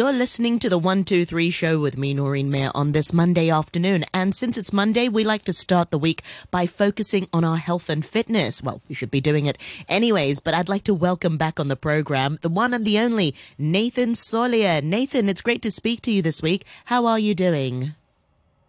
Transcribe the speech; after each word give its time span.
You're 0.00 0.14
listening 0.14 0.58
to 0.60 0.70
the 0.70 0.78
123 0.78 1.50
show 1.50 1.78
with 1.78 1.98
me, 1.98 2.14
Noreen 2.14 2.50
Mayer, 2.50 2.70
on 2.74 2.92
this 2.92 3.12
Monday 3.12 3.50
afternoon. 3.50 4.06
And 4.14 4.34
since 4.34 4.56
it's 4.56 4.72
Monday, 4.72 5.10
we 5.10 5.24
like 5.24 5.44
to 5.44 5.52
start 5.52 5.90
the 5.90 5.98
week 5.98 6.22
by 6.50 6.66
focusing 6.66 7.28
on 7.34 7.44
our 7.44 7.58
health 7.58 7.90
and 7.90 8.02
fitness. 8.02 8.62
Well, 8.62 8.80
we 8.88 8.94
should 8.94 9.10
be 9.10 9.20
doing 9.20 9.44
it 9.44 9.58
anyways, 9.90 10.40
but 10.40 10.54
I'd 10.54 10.70
like 10.70 10.84
to 10.84 10.94
welcome 10.94 11.36
back 11.36 11.60
on 11.60 11.68
the 11.68 11.76
program 11.76 12.38
the 12.40 12.48
one 12.48 12.72
and 12.72 12.86
the 12.86 12.98
only 12.98 13.34
Nathan 13.58 14.14
Solier. 14.14 14.82
Nathan, 14.82 15.28
it's 15.28 15.42
great 15.42 15.60
to 15.60 15.70
speak 15.70 16.00
to 16.00 16.10
you 16.10 16.22
this 16.22 16.40
week. 16.40 16.64
How 16.86 17.04
are 17.04 17.18
you 17.18 17.34
doing? 17.34 17.92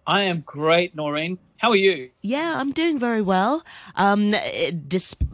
I 0.07 0.23
am 0.23 0.41
great, 0.41 0.95
Noreen. 0.95 1.37
How 1.57 1.69
are 1.69 1.75
you? 1.75 2.09
Yeah, 2.23 2.55
I'm 2.57 2.71
doing 2.71 2.97
very 2.97 3.21
well. 3.21 3.63
Um, 3.95 4.33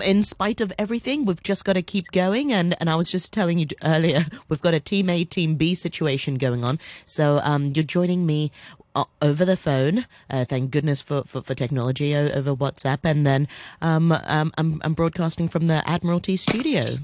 in 0.02 0.24
spite 0.24 0.60
of 0.60 0.74
everything, 0.78 1.24
we've 1.24 1.42
just 1.42 1.64
got 1.64 1.74
to 1.74 1.82
keep 1.82 2.12
going. 2.12 2.52
And, 2.52 2.76
and 2.82 2.90
I 2.90 2.96
was 2.96 3.10
just 3.10 3.32
telling 3.32 3.60
you 3.60 3.68
earlier, 3.82 4.26
we've 4.50 4.62
got 4.62 4.74
a 4.74 4.82
Team 4.82 5.10
A, 5.10 5.24
Team 5.24 5.56
B 5.56 5.74
situation 5.74 6.36
going 6.36 6.66
on. 6.66 6.80
So 7.06 7.40
um, 7.44 7.72
you're 7.74 7.84
joining 7.84 8.26
me 8.26 8.52
uh, 8.94 9.06
over 9.22 9.46
the 9.46 9.56
phone. 9.56 10.06
Uh, 10.30 10.44
thank 10.44 10.72
goodness 10.72 11.02
for, 11.02 11.24
for, 11.24 11.42
for 11.42 11.56
technology 11.56 12.14
over 12.14 12.54
WhatsApp. 12.54 13.00
And 13.06 13.26
then 13.26 13.48
um, 13.82 14.12
um, 14.12 14.52
I'm, 14.58 14.82
I'm 14.84 14.94
broadcasting 14.94 15.48
from 15.48 15.68
the 15.68 15.82
Admiralty 15.90 16.36
studio. 16.36 16.98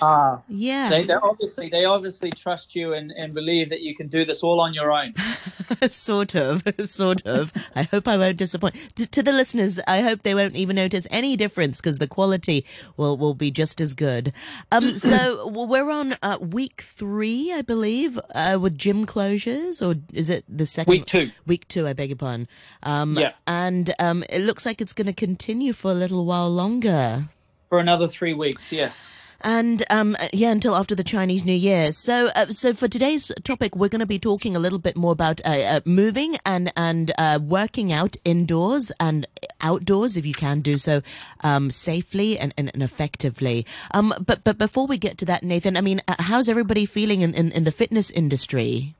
Ah, 0.00 0.40
yeah. 0.48 0.88
They, 0.90 1.04
they 1.04 1.14
obviously 1.14 1.68
they 1.68 1.84
obviously 1.84 2.30
trust 2.30 2.74
you 2.74 2.94
and, 2.94 3.12
and 3.12 3.32
believe 3.32 3.68
that 3.70 3.80
you 3.80 3.94
can 3.94 4.08
do 4.08 4.24
this 4.24 4.42
all 4.42 4.60
on 4.60 4.74
your 4.74 4.92
own. 4.92 5.14
sort 5.88 6.34
of, 6.34 6.62
sort 6.86 7.24
of. 7.26 7.52
I 7.76 7.84
hope 7.84 8.08
I 8.08 8.16
won't 8.16 8.36
disappoint. 8.36 8.74
To, 8.96 9.06
to 9.06 9.22
the 9.22 9.32
listeners, 9.32 9.78
I 9.86 10.00
hope 10.00 10.22
they 10.22 10.34
won't 10.34 10.56
even 10.56 10.76
notice 10.76 11.06
any 11.10 11.36
difference 11.36 11.80
because 11.80 11.98
the 11.98 12.08
quality 12.08 12.66
will 12.96 13.16
will 13.16 13.34
be 13.34 13.50
just 13.50 13.80
as 13.80 13.94
good. 13.94 14.32
Um, 14.72 14.94
so 14.96 15.48
we're 15.48 15.90
on 15.90 16.16
uh, 16.22 16.38
week 16.40 16.82
three, 16.82 17.52
I 17.52 17.62
believe, 17.62 18.18
uh, 18.34 18.58
with 18.60 18.76
gym 18.76 19.06
closures, 19.06 19.80
or 19.80 20.00
is 20.12 20.28
it 20.28 20.44
the 20.48 20.66
second 20.66 20.90
week 20.90 21.06
two? 21.06 21.30
Week 21.46 21.68
two, 21.68 21.86
I 21.86 21.92
beg 21.92 22.10
your 22.10 22.16
pardon. 22.16 22.48
Um, 22.82 23.16
yeah. 23.16 23.32
And 23.46 23.94
um, 24.00 24.24
it 24.28 24.40
looks 24.40 24.66
like 24.66 24.80
it's 24.80 24.92
going 24.92 25.06
to 25.06 25.12
continue 25.12 25.72
for 25.72 25.92
a 25.92 25.94
little 25.94 26.24
while 26.24 26.50
longer. 26.50 27.28
For 27.68 27.78
another 27.78 28.08
three 28.08 28.34
weeks, 28.34 28.72
yes 28.72 29.08
and 29.40 29.82
um, 29.90 30.16
yeah, 30.32 30.50
until 30.50 30.76
after 30.76 30.94
the 30.94 31.04
Chinese 31.04 31.44
New 31.44 31.54
Year. 31.54 31.92
So, 31.92 32.28
uh, 32.34 32.46
so 32.46 32.72
for 32.72 32.88
today's 32.88 33.30
topic, 33.42 33.76
we're 33.76 33.88
going 33.88 34.00
to 34.00 34.06
be 34.06 34.18
talking 34.18 34.56
a 34.56 34.58
little 34.58 34.78
bit 34.78 34.96
more 34.96 35.12
about 35.12 35.40
uh, 35.44 35.48
uh, 35.48 35.80
moving 35.84 36.36
and 36.44 36.72
and 36.76 37.12
uh, 37.18 37.38
working 37.42 37.92
out 37.92 38.16
indoors 38.24 38.92
and 38.98 39.26
outdoors, 39.60 40.16
if 40.16 40.26
you 40.26 40.34
can 40.34 40.60
do 40.60 40.76
so 40.76 41.02
um, 41.42 41.70
safely 41.70 42.38
and, 42.38 42.54
and, 42.56 42.70
and 42.74 42.82
effectively. 42.82 43.66
Um, 43.92 44.14
but 44.24 44.44
but 44.44 44.58
before 44.58 44.86
we 44.86 44.98
get 44.98 45.18
to 45.18 45.24
that, 45.26 45.42
Nathan, 45.42 45.76
I 45.76 45.80
mean, 45.80 46.02
uh, 46.08 46.14
how's 46.18 46.48
everybody 46.48 46.86
feeling 46.86 47.22
in, 47.22 47.34
in, 47.34 47.52
in 47.52 47.64
the 47.64 47.72
fitness 47.72 48.10
industry? 48.10 48.94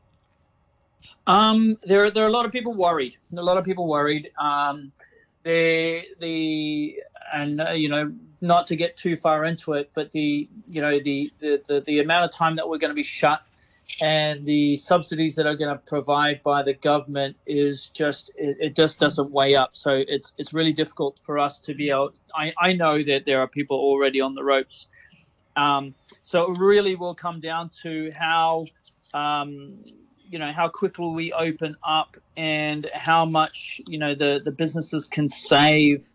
Um, 1.27 1.79
there 1.85 2.11
there 2.11 2.25
are 2.25 2.29
a 2.29 2.33
lot 2.33 2.45
of 2.45 2.53
people 2.53 2.75
worried. 2.75 3.17
A 3.37 3.43
lot 3.43 3.57
of 3.57 3.65
people 3.65 3.87
worried. 3.87 4.31
Um, 4.39 4.93
the 5.43 6.03
the 6.21 7.03
and 7.33 7.61
uh, 7.61 7.71
you 7.71 7.89
know 7.89 8.13
not 8.41 8.67
to 8.69 8.77
get 8.77 8.97
too 8.97 9.17
far 9.17 9.45
into 9.45 9.73
it, 9.75 9.91
but 9.95 10.11
the 10.11 10.49
you 10.67 10.81
know 10.81 10.99
the 11.01 11.33
the, 11.41 11.63
the, 11.67 11.81
the 11.81 12.01
amount 12.01 12.25
of 12.25 12.37
time 12.37 12.57
that 12.57 12.69
we're 12.69 12.79
going 12.79 12.91
to 12.91 12.95
be 12.95 13.03
shut 13.03 13.43
and 14.01 14.45
the 14.45 14.77
subsidies 14.77 15.37
that 15.37 15.47
are 15.47 15.55
going 15.55 15.71
to 15.71 15.81
provide 15.85 16.43
by 16.43 16.63
the 16.63 16.75
government 16.75 17.37
is 17.47 17.89
just 17.89 18.31
it, 18.37 18.57
it, 18.61 18.77
just 18.77 18.99
doesn't 18.99 19.31
weigh 19.31 19.55
up. 19.55 19.77
So 19.77 20.03
it's 20.09 20.33
it's 20.39 20.53
really 20.53 20.73
difficult 20.73 21.19
for 21.21 21.39
us 21.39 21.59
to 21.59 21.75
be 21.75 21.91
able. 21.91 22.15
I, 22.35 22.53
I 22.59 22.73
know 22.73 23.03
that 23.03 23.25
there 23.25 23.41
are 23.41 23.49
people 23.49 23.77
already 23.77 24.21
on 24.21 24.35
the 24.35 24.43
ropes. 24.43 24.87
Um, 25.57 25.95
so 26.25 26.51
it 26.51 26.59
really 26.59 26.97
will 26.97 27.15
come 27.15 27.41
down 27.41 27.71
to 27.83 28.11
how 28.17 28.67
um, 29.13 29.85
you 30.29 30.39
know 30.39 30.51
how 30.51 30.69
quickly 30.69 31.13
we 31.15 31.33
open 31.33 31.77
up 31.85 32.17
and 32.37 32.91
how 32.93 33.25
much 33.25 33.81
you 33.87 33.99
know 33.99 34.15
the 34.15 34.41
the 34.45 34.51
businesses 34.51 35.07
can 35.07 35.29
save 35.29 36.07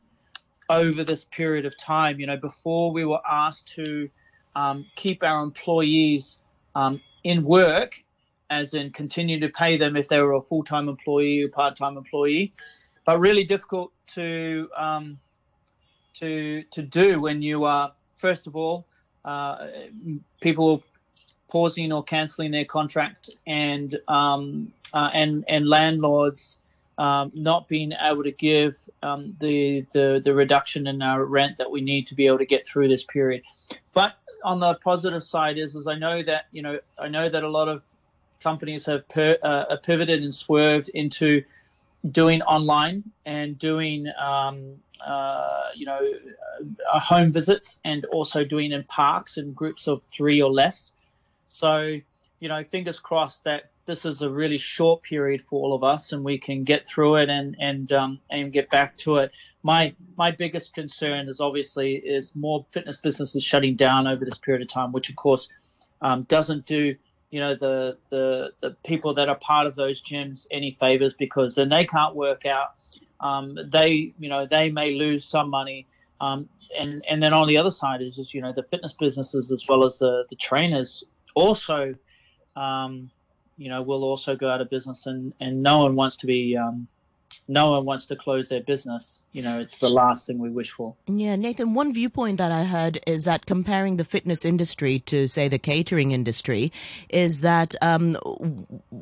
over 0.69 1.03
this 1.03 1.25
period 1.25 1.65
of 1.65 1.77
time. 1.77 2.19
You 2.19 2.27
know, 2.27 2.37
before 2.37 2.91
we 2.91 3.05
were 3.05 3.21
asked 3.29 3.73
to 3.75 4.09
um, 4.55 4.85
keep 4.95 5.23
our 5.23 5.43
employees 5.43 6.37
um, 6.75 7.01
in 7.23 7.43
work, 7.43 8.03
as 8.49 8.73
in 8.73 8.91
continue 8.91 9.39
to 9.39 9.49
pay 9.49 9.77
them 9.77 9.95
if 9.95 10.07
they 10.07 10.19
were 10.19 10.33
a 10.33 10.41
full 10.41 10.63
time 10.63 10.89
employee 10.89 11.43
or 11.43 11.49
part 11.49 11.75
time 11.75 11.97
employee, 11.97 12.51
but 13.05 13.19
really 13.19 13.43
difficult 13.43 13.91
to 14.07 14.69
um, 14.75 15.17
to 16.13 16.63
to 16.71 16.81
do 16.81 17.19
when 17.21 17.41
you 17.41 17.63
are 17.63 17.91
first 18.17 18.47
of 18.47 18.55
all 18.55 18.85
uh, 19.25 19.67
people 20.41 20.83
pausing 21.49 21.91
or 21.91 22.03
cancelling 22.03 22.51
their 22.51 22.65
contract 22.65 23.29
and 23.47 23.99
um, 24.07 24.71
uh, 24.93 25.09
and 25.13 25.43
and 25.47 25.67
landlords 25.67 26.59
um, 26.99 27.31
not 27.33 27.69
being 27.69 27.93
able 27.93 28.23
to 28.23 28.31
give 28.31 28.77
um, 29.01 29.33
the, 29.39 29.85
the 29.93 30.21
the 30.23 30.33
reduction 30.33 30.85
in 30.85 31.01
our 31.01 31.23
rent 31.23 31.57
that 31.57 31.71
we 31.71 31.79
need 31.79 32.05
to 32.07 32.13
be 32.13 32.27
able 32.27 32.39
to 32.39 32.45
get 32.45 32.67
through 32.67 32.89
this 32.89 33.05
period. 33.05 33.41
But 33.93 34.15
on 34.43 34.59
the 34.59 34.75
positive 34.75 35.23
side 35.23 35.57
is, 35.57 35.75
is 35.75 35.87
I 35.87 35.95
know 35.95 36.21
that 36.21 36.45
you 36.51 36.61
know 36.61 36.79
I 36.97 37.07
know 37.07 37.29
that 37.29 37.41
a 37.41 37.47
lot 37.47 37.69
of 37.69 37.83
companies 38.41 38.85
have 38.85 39.07
per, 39.07 39.37
uh, 39.41 39.77
pivoted 39.77 40.21
and 40.21 40.33
swerved 40.33 40.89
into 40.89 41.41
doing 42.11 42.41
online 42.41 43.03
and 43.25 43.57
doing 43.57 44.11
um, 44.21 44.75
uh, 44.99 45.69
you 45.73 45.85
know 45.85 46.01
uh, 46.93 46.99
home 46.99 47.31
visits 47.31 47.79
and 47.85 48.03
also 48.05 48.43
doing 48.43 48.73
in 48.73 48.83
parks 48.83 49.37
in 49.37 49.53
groups 49.53 49.87
of 49.87 50.03
three 50.11 50.41
or 50.41 50.51
less. 50.51 50.91
So 51.47 51.97
you 52.39 52.47
know, 52.49 52.63
fingers 52.63 52.99
crossed 52.99 53.43
that 53.45 53.69
this 53.89 54.05
is 54.05 54.21
a 54.21 54.29
really 54.29 54.59
short 54.59 55.01
period 55.01 55.41
for 55.41 55.59
all 55.59 55.73
of 55.73 55.83
us, 55.83 56.11
and 56.11 56.23
we 56.23 56.37
can 56.37 56.63
get 56.63 56.87
through 56.87 57.15
it 57.15 57.27
and 57.27 57.55
and 57.59 57.91
um, 57.91 58.19
and 58.29 58.53
get 58.53 58.69
back 58.69 58.95
to 58.97 59.17
it. 59.17 59.31
My 59.63 59.95
my 60.15 60.29
biggest 60.29 60.75
concern 60.75 61.27
is 61.27 61.41
obviously 61.41 61.95
is 61.95 62.35
more 62.35 62.67
fitness 62.69 62.99
businesses 62.99 63.43
shutting 63.43 63.75
down 63.75 64.05
over 64.05 64.23
this 64.23 64.37
period 64.37 64.61
of 64.61 64.67
time, 64.67 64.91
which 64.91 65.09
of 65.09 65.15
course 65.15 65.49
um, 66.01 66.23
doesn't 66.23 66.67
do 66.67 66.95
you 67.31 67.39
know 67.39 67.55
the 67.55 67.97
the 68.11 68.51
the 68.61 68.75
people 68.85 69.15
that 69.15 69.27
are 69.27 69.39
part 69.39 69.65
of 69.65 69.73
those 69.73 70.03
gyms 70.03 70.45
any 70.51 70.69
favors 70.69 71.15
because 71.15 71.55
then 71.55 71.69
they 71.69 71.85
can't 71.85 72.15
work 72.15 72.45
out. 72.45 72.67
Um, 73.19 73.57
they 73.71 74.13
you 74.19 74.29
know 74.29 74.45
they 74.45 74.69
may 74.69 74.93
lose 74.93 75.25
some 75.25 75.49
money. 75.49 75.87
Um, 76.21 76.47
and 76.79 77.03
and 77.09 77.23
then 77.23 77.33
on 77.33 77.47
the 77.47 77.57
other 77.57 77.71
side 77.71 78.03
is 78.03 78.15
just 78.15 78.35
you 78.35 78.41
know 78.41 78.53
the 78.53 78.61
fitness 78.61 78.93
businesses 78.93 79.51
as 79.51 79.65
well 79.67 79.83
as 79.83 79.97
the 79.97 80.25
the 80.29 80.35
trainers 80.35 81.03
also 81.33 81.95
um, 82.55 83.09
you 83.59 83.69
know, 83.69 83.81
will 83.81 84.03
also 84.03 84.35
go 84.35 84.49
out 84.49 84.61
of 84.61 84.69
business, 84.69 85.05
and 85.05 85.33
and 85.39 85.61
no 85.61 85.79
one 85.79 85.95
wants 85.95 86.17
to 86.17 86.25
be 86.25 86.57
um, 86.57 86.87
no 87.47 87.71
one 87.71 87.85
wants 87.85 88.05
to 88.05 88.15
close 88.15 88.49
their 88.49 88.61
business. 88.61 89.19
You 89.33 89.41
know, 89.41 89.59
it's 89.59 89.79
the 89.79 89.89
last 89.89 90.27
thing 90.27 90.39
we 90.39 90.49
wish 90.49 90.71
for. 90.71 90.95
Yeah, 91.07 91.35
Nathan, 91.35 91.73
one 91.73 91.93
viewpoint 91.93 92.37
that 92.37 92.51
I 92.51 92.63
heard 92.63 92.99
is 93.05 93.23
that 93.25 93.45
comparing 93.45 93.97
the 93.97 94.03
fitness 94.03 94.45
industry 94.45 94.99
to, 94.99 95.27
say, 95.27 95.47
the 95.47 95.59
catering 95.59 96.11
industry, 96.11 96.71
is 97.09 97.41
that 97.41 97.75
um, 97.81 98.17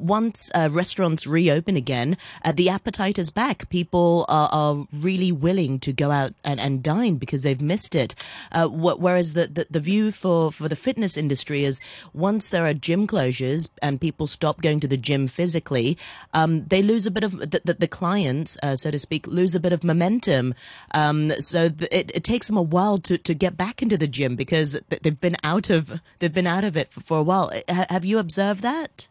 once 0.07 0.49
uh, 0.53 0.69
restaurants 0.71 1.27
reopen 1.27 1.75
again, 1.75 2.17
uh, 2.43 2.51
the 2.51 2.69
appetite 2.69 3.17
is 3.19 3.29
back. 3.29 3.69
People 3.69 4.25
are, 4.27 4.49
are, 4.51 4.87
really 4.93 5.31
willing 5.31 5.79
to 5.79 5.91
go 5.91 6.11
out 6.11 6.33
and, 6.43 6.59
and 6.59 6.83
dine 6.83 7.15
because 7.15 7.43
they've 7.43 7.61
missed 7.61 7.95
it. 7.95 8.15
Uh, 8.51 8.67
whereas 8.67 9.33
the, 9.33 9.47
the, 9.47 9.67
the 9.69 9.79
view 9.79 10.11
for, 10.11 10.51
for 10.51 10.67
the 10.67 10.75
fitness 10.75 11.17
industry 11.17 11.63
is 11.63 11.79
once 12.13 12.49
there 12.49 12.65
are 12.65 12.73
gym 12.73 13.07
closures 13.07 13.69
and 13.81 14.01
people 14.01 14.27
stop 14.27 14.61
going 14.61 14.79
to 14.79 14.87
the 14.87 14.97
gym 14.97 15.27
physically, 15.27 15.97
um, 16.33 16.65
they 16.65 16.81
lose 16.81 17.05
a 17.05 17.11
bit 17.11 17.23
of 17.23 17.31
the, 17.39 17.61
the, 17.63 17.73
the 17.73 17.87
clients 17.87 18.07
clients, 18.07 18.57
uh, 18.63 18.75
so 18.75 18.91
to 18.91 18.99
speak, 18.99 19.27
lose 19.27 19.55
a 19.55 19.59
bit 19.59 19.73
of 19.73 19.83
momentum. 19.83 20.53
Um, 20.93 21.31
so 21.39 21.69
th- 21.69 21.91
it, 21.91 22.11
it, 22.15 22.23
takes 22.23 22.47
them 22.47 22.57
a 22.57 22.61
while 22.61 22.97
to, 22.99 23.17
to 23.17 23.33
get 23.33 23.57
back 23.57 23.81
into 23.81 23.97
the 23.97 24.07
gym 24.07 24.35
because 24.35 24.79
they've 24.89 25.19
been 25.19 25.37
out 25.43 25.69
of 25.69 26.01
they've 26.19 26.33
been 26.33 26.47
out 26.47 26.63
of 26.63 26.75
it 26.77 26.91
for, 26.91 27.01
for 27.01 27.17
a 27.19 27.23
while. 27.23 27.51
H- 27.53 27.87
have 27.89 28.05
you 28.05 28.17
observed 28.19 28.61
that? 28.61 29.07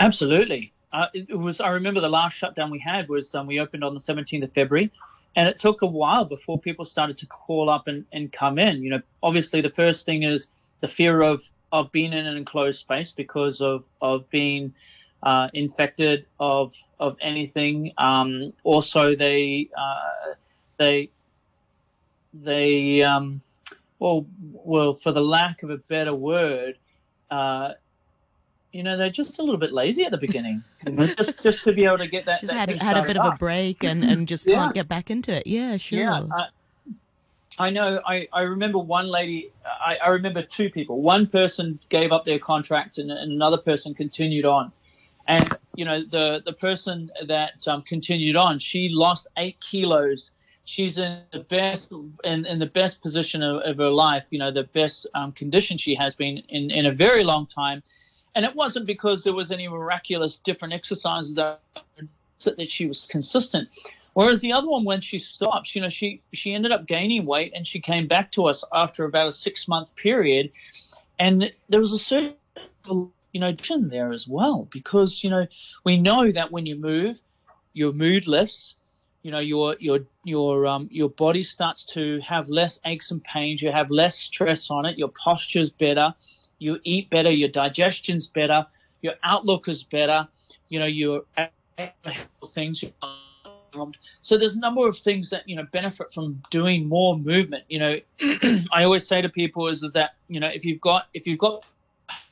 Absolutely. 0.00 0.72
Uh, 0.92 1.06
it 1.14 1.36
was. 1.36 1.60
I 1.60 1.70
remember 1.70 2.00
the 2.00 2.08
last 2.08 2.34
shutdown 2.34 2.70
we 2.70 2.78
had 2.78 3.08
was 3.08 3.34
um, 3.34 3.46
we 3.46 3.60
opened 3.60 3.84
on 3.84 3.94
the 3.94 4.00
17th 4.00 4.44
of 4.44 4.52
February, 4.52 4.90
and 5.34 5.48
it 5.48 5.58
took 5.58 5.82
a 5.82 5.86
while 5.86 6.24
before 6.24 6.58
people 6.58 6.84
started 6.84 7.18
to 7.18 7.26
call 7.26 7.68
up 7.68 7.88
and, 7.88 8.04
and 8.12 8.32
come 8.32 8.58
in. 8.58 8.82
You 8.82 8.90
know, 8.90 9.02
obviously 9.22 9.60
the 9.60 9.70
first 9.70 10.06
thing 10.06 10.22
is 10.22 10.48
the 10.80 10.88
fear 10.88 11.22
of 11.22 11.42
of 11.72 11.90
being 11.92 12.12
in 12.12 12.26
an 12.26 12.36
enclosed 12.36 12.80
space 12.80 13.12
because 13.12 13.60
of 13.60 13.86
of 14.00 14.28
being 14.30 14.72
uh, 15.22 15.48
infected 15.54 16.26
of 16.38 16.72
of 17.00 17.16
anything. 17.20 17.92
Um, 17.98 18.52
also, 18.64 19.14
they 19.16 19.68
uh, 19.76 20.34
they 20.78 21.10
they 22.32 23.02
um, 23.02 23.40
well 23.98 24.26
well 24.40 24.94
for 24.94 25.12
the 25.12 25.22
lack 25.22 25.62
of 25.62 25.70
a 25.70 25.78
better 25.78 26.14
word. 26.14 26.78
Uh, 27.30 27.72
you 28.76 28.82
know, 28.82 28.96
they're 28.96 29.08
just 29.08 29.38
a 29.38 29.42
little 29.42 29.58
bit 29.58 29.72
lazy 29.72 30.04
at 30.04 30.10
the 30.10 30.18
beginning. 30.18 30.62
just 31.16 31.42
just 31.42 31.64
to 31.64 31.72
be 31.72 31.84
able 31.84 31.98
to 31.98 32.06
get 32.06 32.26
that. 32.26 32.40
Just 32.40 32.52
that 32.52 32.68
had, 32.68 32.82
had 32.82 32.96
a 32.98 33.02
bit 33.06 33.16
up. 33.16 33.26
of 33.26 33.34
a 33.34 33.36
break 33.38 33.82
and, 33.82 34.04
and 34.04 34.28
just 34.28 34.46
yeah. 34.46 34.56
can't 34.56 34.74
get 34.74 34.86
back 34.86 35.10
into 35.10 35.32
it. 35.32 35.46
Yeah, 35.46 35.78
sure. 35.78 35.98
Yeah, 35.98 36.20
uh, 36.20 36.46
I 37.58 37.70
know. 37.70 38.02
I, 38.06 38.28
I 38.32 38.42
remember 38.42 38.78
one 38.78 39.06
lady. 39.06 39.50
I, 39.64 39.96
I 39.96 40.08
remember 40.08 40.42
two 40.42 40.68
people. 40.68 41.00
One 41.00 41.26
person 41.26 41.78
gave 41.88 42.12
up 42.12 42.26
their 42.26 42.38
contract, 42.38 42.98
and, 42.98 43.10
and 43.10 43.32
another 43.32 43.56
person 43.56 43.94
continued 43.94 44.44
on. 44.44 44.72
And 45.26 45.56
you 45.74 45.86
know, 45.86 46.02
the 46.02 46.42
the 46.44 46.52
person 46.52 47.10
that 47.26 47.66
um, 47.66 47.82
continued 47.82 48.36
on, 48.36 48.58
she 48.58 48.90
lost 48.90 49.26
eight 49.38 49.56
kilos. 49.60 50.32
She's 50.66 50.98
in 50.98 51.20
the 51.32 51.40
best 51.40 51.92
in, 52.24 52.44
in 52.44 52.58
the 52.58 52.66
best 52.66 53.00
position 53.00 53.42
of, 53.42 53.62
of 53.62 53.78
her 53.78 53.88
life. 53.88 54.24
You 54.28 54.38
know, 54.38 54.50
the 54.50 54.64
best 54.64 55.06
um, 55.14 55.32
condition 55.32 55.78
she 55.78 55.94
has 55.94 56.14
been 56.14 56.42
in 56.50 56.70
in 56.70 56.84
a 56.84 56.92
very 56.92 57.24
long 57.24 57.46
time. 57.46 57.82
And 58.36 58.44
it 58.44 58.54
wasn't 58.54 58.86
because 58.86 59.24
there 59.24 59.32
was 59.32 59.50
any 59.50 59.66
miraculous 59.66 60.36
different 60.36 60.74
exercises 60.74 61.34
that 61.36 61.60
that 62.44 62.70
she 62.70 62.86
was 62.86 63.06
consistent. 63.08 63.68
Whereas 64.12 64.42
the 64.42 64.52
other 64.52 64.68
one, 64.68 64.84
when 64.84 65.00
she 65.00 65.18
stopped, 65.18 65.74
you 65.74 65.80
know, 65.80 65.88
she 65.88 66.20
she 66.34 66.52
ended 66.52 66.70
up 66.70 66.86
gaining 66.86 67.24
weight, 67.24 67.52
and 67.56 67.66
she 67.66 67.80
came 67.80 68.06
back 68.06 68.30
to 68.32 68.46
us 68.46 68.62
after 68.74 69.06
about 69.06 69.26
a 69.26 69.32
six 69.32 69.66
month 69.66 69.96
period, 69.96 70.50
and 71.18 71.50
there 71.70 71.80
was 71.80 71.92
a 71.92 71.98
certain 71.98 72.34
you 72.86 73.40
know 73.40 73.52
tension 73.52 73.88
there 73.88 74.12
as 74.12 74.28
well 74.28 74.68
because 74.70 75.24
you 75.24 75.30
know 75.30 75.46
we 75.84 75.96
know 75.96 76.30
that 76.30 76.52
when 76.52 76.66
you 76.66 76.76
move, 76.76 77.18
your 77.72 77.92
mood 77.92 78.26
lifts, 78.26 78.76
you 79.22 79.30
know 79.30 79.38
your 79.38 79.76
your 79.80 80.00
your 80.24 80.66
um 80.66 80.88
your 80.92 81.08
body 81.08 81.42
starts 81.42 81.84
to 81.84 82.20
have 82.20 82.50
less 82.50 82.80
aches 82.84 83.10
and 83.10 83.24
pains, 83.24 83.62
you 83.62 83.72
have 83.72 83.90
less 83.90 84.14
stress 84.16 84.70
on 84.70 84.84
it, 84.84 84.98
your 84.98 85.08
posture's 85.24 85.70
better, 85.70 86.14
you 86.58 86.78
eat 86.84 87.10
better, 87.10 87.30
your 87.30 87.48
digestion's 87.48 88.26
better, 88.26 88.66
your 89.02 89.14
outlook 89.22 89.68
is 89.68 89.84
better, 89.84 90.26
you 90.68 90.78
know 90.78 90.86
your 90.86 91.22
things 92.46 92.84
so 94.20 94.38
there's 94.38 94.54
a 94.54 94.60
number 94.60 94.88
of 94.88 94.96
things 94.96 95.30
that 95.30 95.48
you 95.48 95.56
know 95.56 95.66
benefit 95.72 96.12
from 96.12 96.42
doing 96.50 96.88
more 96.88 97.18
movement. 97.18 97.64
You 97.68 97.78
know, 97.78 97.96
I 98.72 98.84
always 98.84 99.06
say 99.06 99.20
to 99.22 99.28
people 99.28 99.68
is, 99.68 99.82
is 99.82 99.92
that 99.92 100.12
you 100.28 100.40
know 100.40 100.48
if 100.48 100.64
you've 100.64 100.80
got 100.80 101.08
if 101.14 101.26
you've 101.26 101.38
got 101.38 101.66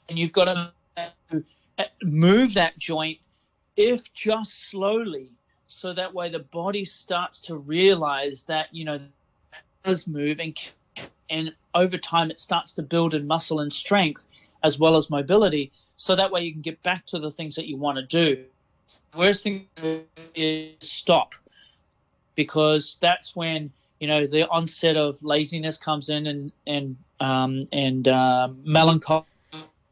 and 0.08 0.18
you've 0.18 0.32
got 0.32 0.72
to 1.30 1.42
move 2.02 2.54
that 2.54 2.78
joint, 2.78 3.18
if 3.76 4.12
just 4.14 4.70
slowly, 4.70 5.32
so 5.66 5.92
that 5.92 6.12
way 6.14 6.30
the 6.30 6.40
body 6.40 6.84
starts 6.84 7.40
to 7.40 7.56
realize 7.56 8.44
that 8.44 8.68
you 8.72 8.84
know 8.84 9.00
does 9.82 10.06
move 10.06 10.40
and 10.40 10.58
and 11.30 11.52
over 11.74 11.98
time 11.98 12.30
it 12.30 12.38
starts 12.38 12.72
to 12.74 12.82
build 12.82 13.14
in 13.14 13.26
muscle 13.26 13.60
and 13.60 13.72
strength 13.72 14.24
as 14.62 14.78
well 14.78 14.96
as 14.96 15.10
mobility. 15.10 15.72
So 15.96 16.16
that 16.16 16.30
way 16.32 16.42
you 16.42 16.52
can 16.52 16.62
get 16.62 16.82
back 16.82 17.06
to 17.06 17.18
the 17.18 17.30
things 17.30 17.54
that 17.56 17.66
you 17.66 17.76
want 17.76 17.98
to 17.98 18.06
do 18.06 18.44
worst 19.16 19.42
thing 19.42 19.66
is 20.34 20.74
stop 20.80 21.34
because 22.34 22.96
that's 23.00 23.36
when 23.36 23.70
you 24.00 24.08
know 24.08 24.26
the 24.26 24.48
onset 24.48 24.96
of 24.96 25.22
laziness 25.22 25.76
comes 25.76 26.08
in 26.08 26.26
and 26.26 26.52
and 26.66 26.96
um, 27.20 27.66
and 27.72 28.08
uh, 28.08 28.48
melancholy 28.64 29.24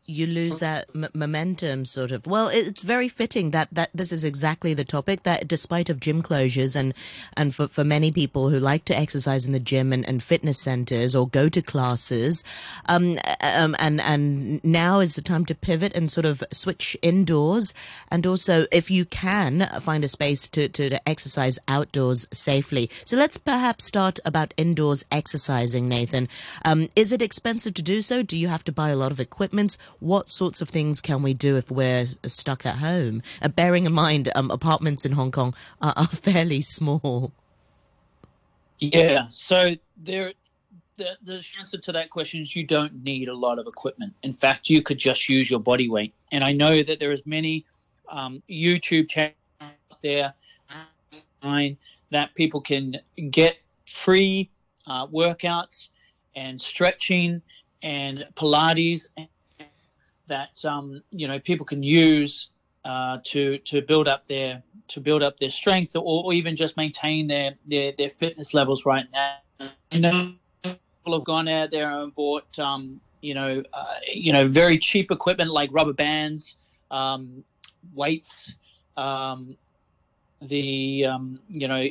you 0.04 0.26
lose 0.26 0.58
that 0.58 0.88
m- 0.94 1.08
momentum 1.14 1.84
sort 1.84 2.10
of. 2.10 2.26
Well 2.26 2.48
it's 2.48 2.82
very 2.82 3.08
fitting 3.08 3.50
that 3.52 3.68
that 3.72 3.90
this 3.94 4.12
is 4.12 4.24
exactly 4.24 4.74
the 4.74 4.84
topic 4.84 5.22
that 5.22 5.46
despite 5.46 5.88
of 5.88 6.00
gym 6.00 6.22
closures 6.22 6.74
and 6.74 6.92
and 7.36 7.54
for, 7.54 7.68
for 7.68 7.84
many 7.84 8.10
people 8.10 8.48
who 8.48 8.58
like 8.58 8.84
to 8.86 8.96
exercise 8.96 9.46
in 9.46 9.52
the 9.52 9.60
gym 9.60 9.92
and, 9.92 10.06
and 10.06 10.22
fitness 10.22 10.60
centers 10.60 11.14
or 11.14 11.28
go 11.28 11.48
to 11.48 11.62
classes 11.62 12.42
um, 12.86 13.18
um, 13.40 13.76
and 13.78 14.00
and 14.00 14.64
now 14.64 15.00
is 15.00 15.14
the 15.14 15.22
time 15.22 15.44
to 15.46 15.54
pivot 15.54 15.94
and 15.94 16.10
sort 16.10 16.26
of 16.26 16.42
switch 16.52 16.96
indoors. 17.02 17.72
And 18.10 18.26
also 18.26 18.66
if 18.72 18.90
you 18.90 19.04
can 19.04 19.68
find 19.80 20.04
a 20.04 20.08
space 20.08 20.48
to, 20.48 20.68
to, 20.68 20.90
to 20.90 21.08
exercise 21.08 21.58
outdoors 21.68 22.26
safely. 22.32 22.90
So 23.04 23.16
let's 23.16 23.36
perhaps 23.36 23.84
start 23.84 24.18
about 24.24 24.54
indoors 24.56 25.04
exercising 25.10 25.88
nathan. 25.88 26.28
Um, 26.64 26.88
is 26.96 27.12
it 27.12 27.22
expensive 27.22 27.74
to 27.74 27.82
do 27.82 28.02
so? 28.02 28.22
Do 28.22 28.36
you 28.36 28.48
have 28.48 28.64
to 28.64 28.72
buy 28.72 28.90
a 28.90 28.96
lot 28.96 29.12
of 29.12 29.20
equipment 29.20 29.78
what 30.02 30.30
sorts 30.30 30.60
of 30.60 30.68
things 30.68 31.00
can 31.00 31.22
we 31.22 31.34
do 31.34 31.56
if 31.56 31.70
we're 31.70 32.06
stuck 32.26 32.66
at 32.66 32.76
home? 32.76 33.22
Uh, 33.40 33.48
bearing 33.48 33.86
in 33.86 33.92
mind, 33.92 34.30
um, 34.34 34.50
apartments 34.50 35.04
in 35.04 35.12
Hong 35.12 35.30
Kong 35.30 35.54
are, 35.80 35.94
are 35.96 36.08
fairly 36.08 36.60
small. 36.60 37.32
Yeah, 38.78 39.26
so 39.30 39.76
there, 39.96 40.32
the, 40.96 41.10
the 41.22 41.44
answer 41.58 41.78
to 41.78 41.92
that 41.92 42.10
question 42.10 42.42
is 42.42 42.56
you 42.56 42.66
don't 42.66 43.04
need 43.04 43.28
a 43.28 43.34
lot 43.34 43.58
of 43.60 43.66
equipment. 43.66 44.12
In 44.22 44.32
fact, 44.32 44.68
you 44.68 44.82
could 44.82 44.98
just 44.98 45.28
use 45.28 45.48
your 45.48 45.60
body 45.60 45.88
weight. 45.88 46.14
And 46.32 46.42
I 46.42 46.52
know 46.52 46.82
that 46.82 46.98
there 46.98 47.12
is 47.12 47.24
many 47.24 47.64
um, 48.10 48.42
YouTube 48.50 49.08
channels 49.08 49.34
out 49.60 50.02
there 50.02 50.34
that 52.10 52.34
people 52.34 52.60
can 52.60 52.96
get 53.30 53.56
free 53.86 54.50
uh, 54.86 55.06
workouts 55.06 55.90
and 56.34 56.60
stretching 56.60 57.40
and 57.82 58.26
Pilates 58.34 59.08
and 59.16 59.28
that 60.32 60.64
um, 60.64 61.02
you 61.10 61.28
know 61.28 61.38
people 61.38 61.66
can 61.66 61.82
use 61.82 62.48
uh, 62.84 63.18
to 63.24 63.58
to 63.58 63.82
build 63.82 64.08
up 64.08 64.26
their 64.26 64.62
to 64.88 65.00
build 65.00 65.22
up 65.22 65.38
their 65.38 65.50
strength 65.50 65.94
or, 65.94 66.02
or, 66.24 66.32
even 66.32 66.56
just 66.56 66.76
maintain 66.76 67.26
their, 67.28 67.54
their 67.66 67.92
their 67.96 68.10
fitness 68.10 68.54
levels 68.54 68.84
right 68.84 69.06
now. 69.12 69.36
You 69.92 70.00
know, 70.00 70.32
people 70.64 71.12
have 71.12 71.24
gone 71.24 71.48
out 71.48 71.70
there 71.70 71.90
and 71.90 72.14
bought 72.14 72.58
um, 72.58 73.00
you 73.20 73.34
know 73.34 73.62
uh, 73.72 73.96
you 74.12 74.32
know 74.32 74.48
very 74.48 74.78
cheap 74.78 75.10
equipment 75.10 75.50
like 75.50 75.70
rubber 75.72 75.92
bands, 75.92 76.56
um, 76.90 77.44
weights. 77.94 78.54
Um, 78.96 79.56
the 80.42 81.06
um, 81.06 81.38
you 81.48 81.68
know 81.68 81.86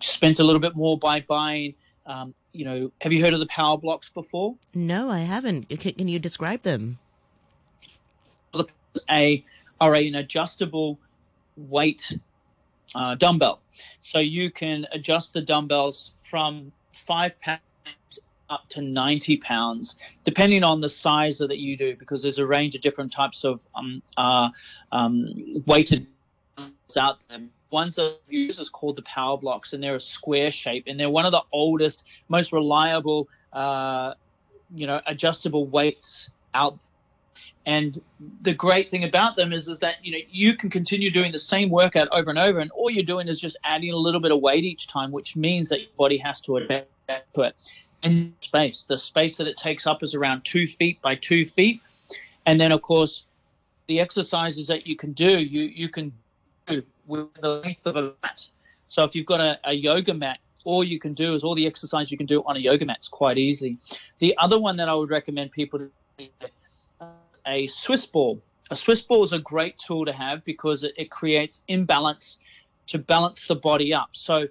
spent 0.00 0.40
a 0.40 0.44
little 0.44 0.60
bit 0.60 0.76
more 0.76 0.98
by 0.98 1.20
buying 1.20 1.74
um, 2.06 2.34
you 2.52 2.64
know 2.64 2.90
have 3.00 3.12
you 3.12 3.22
heard 3.22 3.34
of 3.34 3.40
the 3.40 3.46
power 3.46 3.78
blocks 3.78 4.10
before 4.10 4.54
no 4.74 5.10
i 5.10 5.20
haven't 5.20 5.68
can 5.80 6.06
you 6.06 6.18
describe 6.18 6.62
them 6.62 6.98
a 9.10 9.44
are 9.80 9.94
an 9.94 10.14
adjustable 10.14 10.98
weight 11.56 12.12
uh, 12.94 13.14
dumbbell. 13.16 13.60
So 14.02 14.18
you 14.18 14.50
can 14.50 14.86
adjust 14.92 15.32
the 15.32 15.40
dumbbells 15.40 16.12
from 16.20 16.72
five 16.92 17.38
pounds 17.40 17.60
up 18.50 18.68
to 18.68 18.82
90 18.82 19.38
pounds, 19.38 19.96
depending 20.24 20.62
on 20.62 20.80
the 20.80 20.88
size 20.88 21.38
that 21.38 21.58
you 21.58 21.76
do, 21.76 21.96
because 21.96 22.22
there's 22.22 22.38
a 22.38 22.46
range 22.46 22.74
of 22.74 22.80
different 22.80 23.12
types 23.12 23.44
of 23.44 23.66
um, 23.74 24.02
uh, 24.16 24.48
um, 24.92 25.62
weighted 25.66 26.06
out 26.96 27.18
there. 27.28 27.40
Ones 27.70 27.96
that 27.96 28.18
use 28.28 28.60
is 28.60 28.68
called 28.68 28.96
the 28.96 29.02
power 29.02 29.36
blocks, 29.36 29.72
and 29.72 29.82
they're 29.82 29.96
a 29.96 30.00
square 30.00 30.50
shape, 30.50 30.84
and 30.86 31.00
they're 31.00 31.10
one 31.10 31.24
of 31.24 31.32
the 31.32 31.42
oldest, 31.52 32.04
most 32.28 32.52
reliable, 32.52 33.28
uh, 33.52 34.14
you 34.74 34.86
know, 34.86 35.00
adjustable 35.06 35.66
weights 35.66 36.30
out 36.54 36.78
and 37.66 38.00
the 38.42 38.52
great 38.52 38.90
thing 38.90 39.04
about 39.04 39.36
them 39.36 39.52
is, 39.52 39.68
is 39.68 39.78
that 39.80 39.96
you 40.02 40.12
know 40.12 40.18
you 40.30 40.54
can 40.56 40.68
continue 40.70 41.10
doing 41.10 41.32
the 41.32 41.38
same 41.38 41.70
workout 41.70 42.08
over 42.12 42.30
and 42.30 42.38
over, 42.38 42.58
and 42.58 42.70
all 42.72 42.90
you're 42.90 43.04
doing 43.04 43.28
is 43.28 43.40
just 43.40 43.56
adding 43.64 43.90
a 43.90 43.96
little 43.96 44.20
bit 44.20 44.32
of 44.32 44.40
weight 44.40 44.64
each 44.64 44.86
time, 44.86 45.12
which 45.12 45.34
means 45.34 45.68
that 45.70 45.80
your 45.80 45.90
body 45.96 46.18
has 46.18 46.40
to 46.42 46.56
adapt 46.56 46.88
to 47.34 47.42
it. 47.42 47.56
And 48.02 48.34
space, 48.42 48.84
the 48.86 48.98
space 48.98 49.38
that 49.38 49.46
it 49.46 49.56
takes 49.56 49.86
up 49.86 50.02
is 50.02 50.14
around 50.14 50.44
two 50.44 50.66
feet 50.66 51.00
by 51.00 51.14
two 51.14 51.46
feet, 51.46 51.80
and 52.44 52.60
then 52.60 52.70
of 52.70 52.82
course, 52.82 53.24
the 53.86 53.98
exercises 54.00 54.66
that 54.66 54.86
you 54.86 54.96
can 54.96 55.12
do, 55.12 55.38
you 55.38 55.62
you 55.62 55.88
can 55.88 56.12
do 56.66 56.82
with 57.06 57.28
the 57.40 57.48
length 57.48 57.86
of 57.86 57.96
a 57.96 58.12
mat. 58.22 58.46
So 58.88 59.04
if 59.04 59.14
you've 59.14 59.26
got 59.26 59.40
a, 59.40 59.58
a 59.64 59.72
yoga 59.72 60.12
mat, 60.12 60.38
all 60.64 60.84
you 60.84 60.98
can 60.98 61.14
do 61.14 61.34
is 61.34 61.44
all 61.44 61.54
the 61.54 61.66
exercise 61.66 62.12
you 62.12 62.18
can 62.18 62.26
do 62.26 62.42
on 62.46 62.56
a 62.56 62.60
yoga 62.60 62.84
mat 62.84 62.98
is 63.00 63.08
quite 63.08 63.38
easily. 63.38 63.78
The 64.18 64.36
other 64.38 64.58
one 64.60 64.76
that 64.76 64.88
I 64.88 64.94
would 64.94 65.10
recommend 65.10 65.52
people 65.52 65.78
to 65.78 65.90
a 67.46 67.66
Swiss 67.66 68.06
ball. 68.06 68.40
A 68.70 68.76
Swiss 68.76 69.02
ball 69.02 69.22
is 69.24 69.32
a 69.32 69.38
great 69.38 69.78
tool 69.78 70.06
to 70.06 70.12
have 70.12 70.44
because 70.44 70.84
it, 70.84 70.94
it 70.96 71.10
creates 71.10 71.62
imbalance 71.68 72.38
to 72.88 72.98
balance 72.98 73.46
the 73.46 73.54
body 73.54 73.94
up. 73.94 74.10
So, 74.12 74.48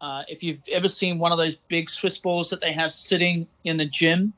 uh, 0.00 0.22
if 0.28 0.42
you've 0.42 0.62
ever 0.70 0.88
seen 0.88 1.18
one 1.18 1.32
of 1.32 1.38
those 1.38 1.56
big 1.56 1.88
Swiss 1.88 2.18
balls 2.18 2.50
that 2.50 2.60
they 2.60 2.72
have 2.72 2.92
sitting 2.92 3.46
in 3.64 3.76
the 3.76 3.86
gym, 3.86 4.34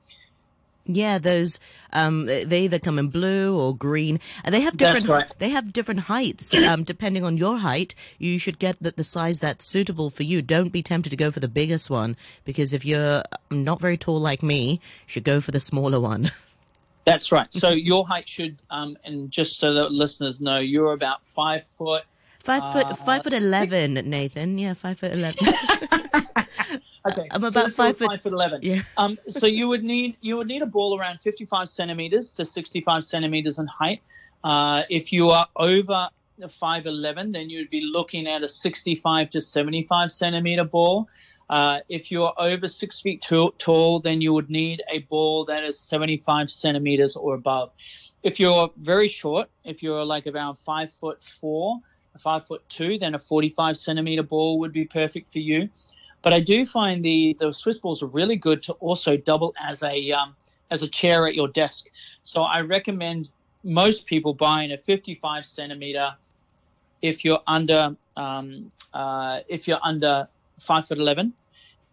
yeah, 0.90 1.18
those 1.18 1.60
um, 1.92 2.24
they 2.26 2.62
either 2.62 2.78
come 2.78 2.98
in 2.98 3.08
blue 3.08 3.58
or 3.58 3.76
green, 3.76 4.20
and 4.42 4.54
they 4.54 4.62
have 4.62 4.76
different. 4.76 5.06
Right. 5.06 5.34
They 5.38 5.50
have 5.50 5.72
different 5.72 6.00
heights. 6.00 6.50
Um, 6.68 6.84
depending 6.84 7.24
on 7.24 7.38
your 7.38 7.56
height, 7.58 7.94
you 8.18 8.38
should 8.38 8.58
get 8.58 8.76
the, 8.78 8.90
the 8.90 9.04
size 9.04 9.40
that's 9.40 9.64
suitable 9.64 10.10
for 10.10 10.22
you. 10.22 10.42
Don't 10.42 10.68
be 10.68 10.82
tempted 10.82 11.08
to 11.10 11.16
go 11.16 11.30
for 11.30 11.40
the 11.40 11.48
biggest 11.48 11.88
one 11.88 12.14
because 12.44 12.74
if 12.74 12.84
you're 12.84 13.22
not 13.50 13.80
very 13.80 13.96
tall 13.96 14.20
like 14.20 14.42
me, 14.42 14.72
you 14.72 14.78
should 15.06 15.24
go 15.24 15.40
for 15.40 15.50
the 15.50 15.60
smaller 15.60 15.98
one. 15.98 16.30
That's 17.04 17.32
right. 17.32 17.52
So 17.52 17.70
your 17.90 18.06
height 18.06 18.28
should, 18.28 18.60
um, 18.70 18.96
and 19.04 19.30
just 19.30 19.58
so 19.58 19.74
that 19.74 19.92
listeners 19.92 20.40
know, 20.40 20.58
you're 20.58 20.92
about 20.92 21.24
five 21.24 21.64
foot. 21.66 22.04
Five 22.40 22.72
foot, 22.72 22.86
uh, 22.86 22.94
five 22.94 23.22
foot 23.22 23.34
eleven, 23.34 23.96
six. 23.96 24.06
Nathan. 24.06 24.58
Yeah, 24.58 24.74
five 24.74 24.98
foot 24.98 25.12
eleven. 25.12 25.46
okay, 27.10 27.28
I'm 27.30 27.44
about 27.44 27.70
so 27.70 27.70
five 27.70 27.98
foot. 27.98 28.08
Five 28.08 28.22
foot 28.22 28.32
eleven. 28.32 28.60
Yeah. 28.62 28.82
Um. 28.96 29.18
So 29.28 29.46
you 29.46 29.68
would 29.68 29.84
need 29.84 30.16
you 30.20 30.36
would 30.36 30.46
need 30.46 30.62
a 30.62 30.66
ball 30.66 30.98
around 30.98 31.20
55 31.20 31.68
centimeters 31.68 32.32
to 32.32 32.44
65 32.44 33.04
centimeters 33.04 33.58
in 33.58 33.66
height. 33.66 34.02
Uh, 34.44 34.82
if 34.88 35.12
you 35.12 35.30
are 35.30 35.46
over 35.56 36.08
5'11, 36.46 37.32
then 37.32 37.50
you'd 37.50 37.70
be 37.70 37.80
looking 37.80 38.26
at 38.26 38.42
a 38.42 38.48
65 38.48 39.30
to 39.30 39.40
75 39.40 40.12
centimeter 40.12 40.64
ball. 40.64 41.08
Uh, 41.48 41.80
if 41.88 42.10
you're 42.10 42.32
over 42.38 42.68
six 42.68 43.00
feet 43.00 43.22
tall, 43.22 43.52
tall, 43.52 44.00
then 44.00 44.20
you 44.20 44.32
would 44.32 44.50
need 44.50 44.82
a 44.90 45.00
ball 45.00 45.44
that 45.46 45.64
is 45.64 45.78
75 45.80 46.50
centimeters 46.50 47.16
or 47.16 47.34
above. 47.34 47.70
If 48.22 48.38
you're 48.38 48.70
very 48.76 49.08
short, 49.08 49.48
if 49.64 49.82
you're 49.82 50.04
like 50.04 50.26
around 50.26 50.56
five 50.56 50.92
foot 50.92 51.22
four, 51.40 51.80
five 52.18 52.46
foot 52.46 52.68
two, 52.68 52.98
then 52.98 53.14
a 53.14 53.18
45 53.18 53.76
centimeter 53.76 54.22
ball 54.22 54.58
would 54.58 54.72
be 54.72 54.84
perfect 54.84 55.32
for 55.32 55.38
you. 55.38 55.68
But 56.22 56.32
I 56.32 56.40
do 56.40 56.66
find 56.66 57.04
the 57.04 57.36
the 57.38 57.52
Swiss 57.52 57.78
balls 57.78 58.02
are 58.02 58.08
really 58.08 58.36
good 58.36 58.62
to 58.64 58.72
also 58.74 59.16
double 59.16 59.54
as 59.62 59.82
a 59.82 60.12
um, 60.12 60.34
as 60.70 60.82
a 60.82 60.88
chair 60.88 61.26
at 61.26 61.34
your 61.34 61.48
desk. 61.48 61.86
So 62.24 62.42
I 62.42 62.60
recommend 62.60 63.30
most 63.62 64.06
people 64.06 64.34
buying 64.34 64.72
a 64.72 64.78
55 64.78 65.46
centimeter 65.46 66.14
if 67.02 67.24
you're 67.24 67.40
under 67.46 67.96
um, 68.16 68.72
uh, 68.92 69.40
if 69.48 69.68
you're 69.68 69.80
under 69.82 70.28
five 70.60 70.86
foot 70.86 70.98
11 70.98 71.32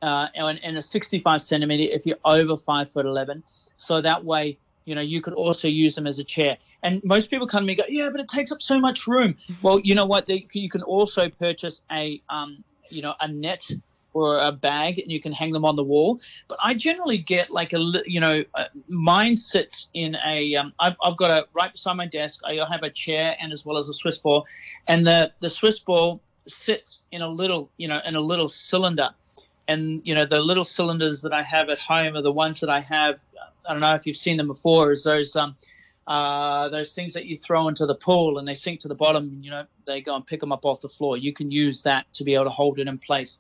uh, 0.01 0.27
and, 0.35 0.59
and 0.63 0.77
a 0.77 0.81
65 0.81 1.41
centimeter 1.41 1.83
if 1.83 2.05
you're 2.05 2.17
over 2.25 2.57
five 2.57 2.91
foot 2.91 3.05
11 3.05 3.43
so 3.77 4.01
that 4.01 4.23
way 4.23 4.57
you 4.85 4.95
know 4.95 5.01
you 5.01 5.21
could 5.21 5.33
also 5.33 5.67
use 5.67 5.95
them 5.95 6.07
as 6.07 6.19
a 6.19 6.23
chair 6.23 6.57
and 6.83 7.03
most 7.03 7.29
people 7.29 7.47
come 7.47 7.63
to 7.63 7.67
me 7.67 7.75
go 7.75 7.83
yeah 7.87 8.09
but 8.11 8.19
it 8.19 8.27
takes 8.27 8.51
up 8.51 8.61
so 8.61 8.79
much 8.79 9.07
room 9.07 9.35
well 9.61 9.79
you 9.79 9.95
know 9.95 10.05
what 10.05 10.25
they, 10.27 10.45
you 10.53 10.69
can 10.69 10.83
also 10.83 11.29
purchase 11.29 11.81
a 11.91 12.21
um, 12.29 12.63
you 12.89 13.01
know 13.01 13.13
a 13.19 13.27
net 13.27 13.71
or 14.15 14.39
a 14.39 14.51
bag 14.51 14.97
and 14.97 15.11
you 15.11 15.19
can 15.19 15.33
hang 15.33 15.51
them 15.51 15.65
on 15.65 15.75
the 15.75 15.83
wall. 15.83 16.21
But 16.47 16.57
I 16.63 16.73
generally 16.73 17.17
get 17.17 17.51
like 17.51 17.73
a, 17.73 17.79
you 18.05 18.21
know, 18.21 18.45
uh, 18.55 18.65
mine 18.87 19.35
sits 19.35 19.89
in 19.93 20.15
a, 20.25 20.55
um, 20.55 20.73
I've, 20.79 20.95
I've 21.03 21.17
got 21.17 21.31
a, 21.31 21.45
right 21.53 21.71
beside 21.71 21.95
my 21.95 22.07
desk, 22.07 22.39
I 22.45 22.57
have 22.71 22.83
a 22.83 22.89
chair 22.89 23.35
and 23.41 23.51
as 23.51 23.65
well 23.65 23.77
as 23.77 23.89
a 23.89 23.93
Swiss 23.93 24.17
ball. 24.17 24.47
And 24.87 25.05
the, 25.05 25.33
the 25.41 25.49
Swiss 25.49 25.79
ball 25.79 26.21
sits 26.47 27.03
in 27.11 27.21
a 27.21 27.27
little, 27.27 27.71
you 27.77 27.87
know, 27.87 27.99
in 28.05 28.15
a 28.15 28.21
little 28.21 28.49
cylinder. 28.49 29.09
And, 29.67 30.05
you 30.05 30.13
know, 30.13 30.25
the 30.25 30.39
little 30.39 30.65
cylinders 30.65 31.23
that 31.23 31.33
I 31.33 31.41
have 31.41 31.69
at 31.69 31.79
home 31.79 32.15
are 32.15 32.21
the 32.21 32.31
ones 32.31 32.59
that 32.59 32.69
I 32.69 32.81
have. 32.81 33.19
I 33.67 33.73
don't 33.73 33.81
know 33.81 33.95
if 33.95 34.05
you've 34.05 34.17
seen 34.17 34.37
them 34.37 34.47
before, 34.47 34.91
is 34.91 35.03
those, 35.03 35.35
um, 35.35 35.55
uh, 36.05 36.69
those 36.69 36.93
things 36.93 37.13
that 37.13 37.25
you 37.25 37.35
throw 37.35 37.67
into 37.67 37.87
the 37.87 37.95
pool 37.95 38.37
and 38.37 38.47
they 38.47 38.53
sink 38.53 38.79
to 38.81 38.87
the 38.87 38.93
bottom, 38.93 39.39
you 39.41 39.49
know, 39.49 39.65
they 39.87 40.01
go 40.01 40.15
and 40.15 40.25
pick 40.25 40.39
them 40.39 40.51
up 40.51 40.65
off 40.65 40.81
the 40.81 40.89
floor. 40.89 41.17
You 41.17 41.33
can 41.33 41.49
use 41.49 41.81
that 41.81 42.05
to 42.13 42.23
be 42.23 42.35
able 42.35 42.45
to 42.45 42.51
hold 42.51 42.77
it 42.77 42.87
in 42.87 42.99
place 42.99 43.39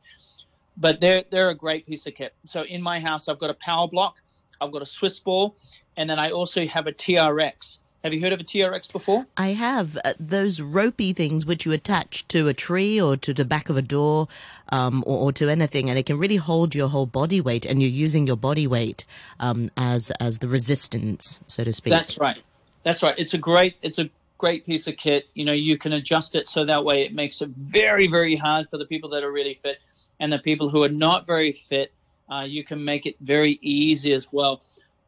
but 0.77 0.99
they're 0.99 1.23
they're 1.31 1.49
a 1.49 1.55
great 1.55 1.85
piece 1.85 2.05
of 2.05 2.15
kit. 2.15 2.33
So 2.45 2.63
in 2.63 2.81
my 2.81 2.99
house, 2.99 3.27
I've 3.27 3.39
got 3.39 3.49
a 3.49 3.55
power 3.55 3.87
block, 3.87 4.21
I've 4.59 4.71
got 4.71 4.81
a 4.81 4.85
Swiss 4.85 5.19
ball, 5.19 5.55
and 5.97 6.09
then 6.09 6.19
I 6.19 6.31
also 6.31 6.65
have 6.67 6.87
a 6.87 6.91
TRX. 6.91 7.79
Have 8.05 8.13
you 8.13 8.21
heard 8.21 8.33
of 8.33 8.39
a 8.39 8.43
TRX 8.43 8.91
before? 8.91 9.25
I 9.35 9.53
have 9.53 9.97
uh, 10.05 10.13
those 10.19 10.61
ropey 10.61 11.11
things 11.11 11.43
which 11.43 11.65
you 11.65 11.71
attach 11.71 12.27
to 12.27 12.47
a 12.47 12.53
tree 12.53 13.01
or 13.01 13.17
to 13.17 13.33
the 13.33 13.43
back 13.43 13.67
of 13.67 13.77
a 13.77 13.81
door 13.81 14.27
um, 14.69 15.03
or, 15.07 15.17
or, 15.17 15.31
to 15.33 15.49
anything, 15.49 15.89
and 15.89 15.97
it 15.97 16.05
can 16.05 16.19
really 16.19 16.35
hold 16.35 16.75
your 16.75 16.87
whole 16.87 17.07
body 17.07 17.41
weight, 17.41 17.65
and 17.65 17.81
you're 17.81 17.89
using 17.89 18.27
your 18.27 18.35
body 18.37 18.67
weight 18.67 19.05
um, 19.39 19.71
as 19.75 20.11
as 20.19 20.37
the 20.37 20.47
resistance, 20.47 21.41
so 21.47 21.63
to 21.63 21.73
speak. 21.73 21.89
That's 21.89 22.19
right. 22.19 22.37
That's 22.83 23.01
right. 23.01 23.15
It's 23.17 23.33
a 23.33 23.39
great 23.39 23.77
it's 23.81 23.97
a 23.97 24.07
great 24.37 24.67
piece 24.67 24.85
of 24.85 24.97
kit. 24.97 25.25
You 25.33 25.45
know, 25.45 25.53
you 25.53 25.79
can 25.79 25.91
adjust 25.91 26.35
it 26.35 26.45
so 26.45 26.63
that 26.63 26.85
way 26.85 27.05
it 27.05 27.11
makes 27.11 27.41
it 27.41 27.49
very 27.49 28.05
very 28.05 28.35
hard 28.35 28.69
for 28.69 28.77
the 28.77 28.85
people 28.85 29.09
that 29.09 29.23
are 29.23 29.31
really 29.31 29.55
fit 29.55 29.79
and 30.19 30.31
the 30.31 30.37
people 30.37 30.69
who 30.69 30.83
are 30.83 30.89
not 30.89 31.25
very 31.25 31.51
fit, 31.51 31.91
uh, 32.31 32.41
you 32.41 32.63
can 32.63 32.83
make 32.85 33.05
it 33.07 33.15
very 33.19 33.57
easy 33.61 34.13
as 34.13 34.31
well. 34.31 34.61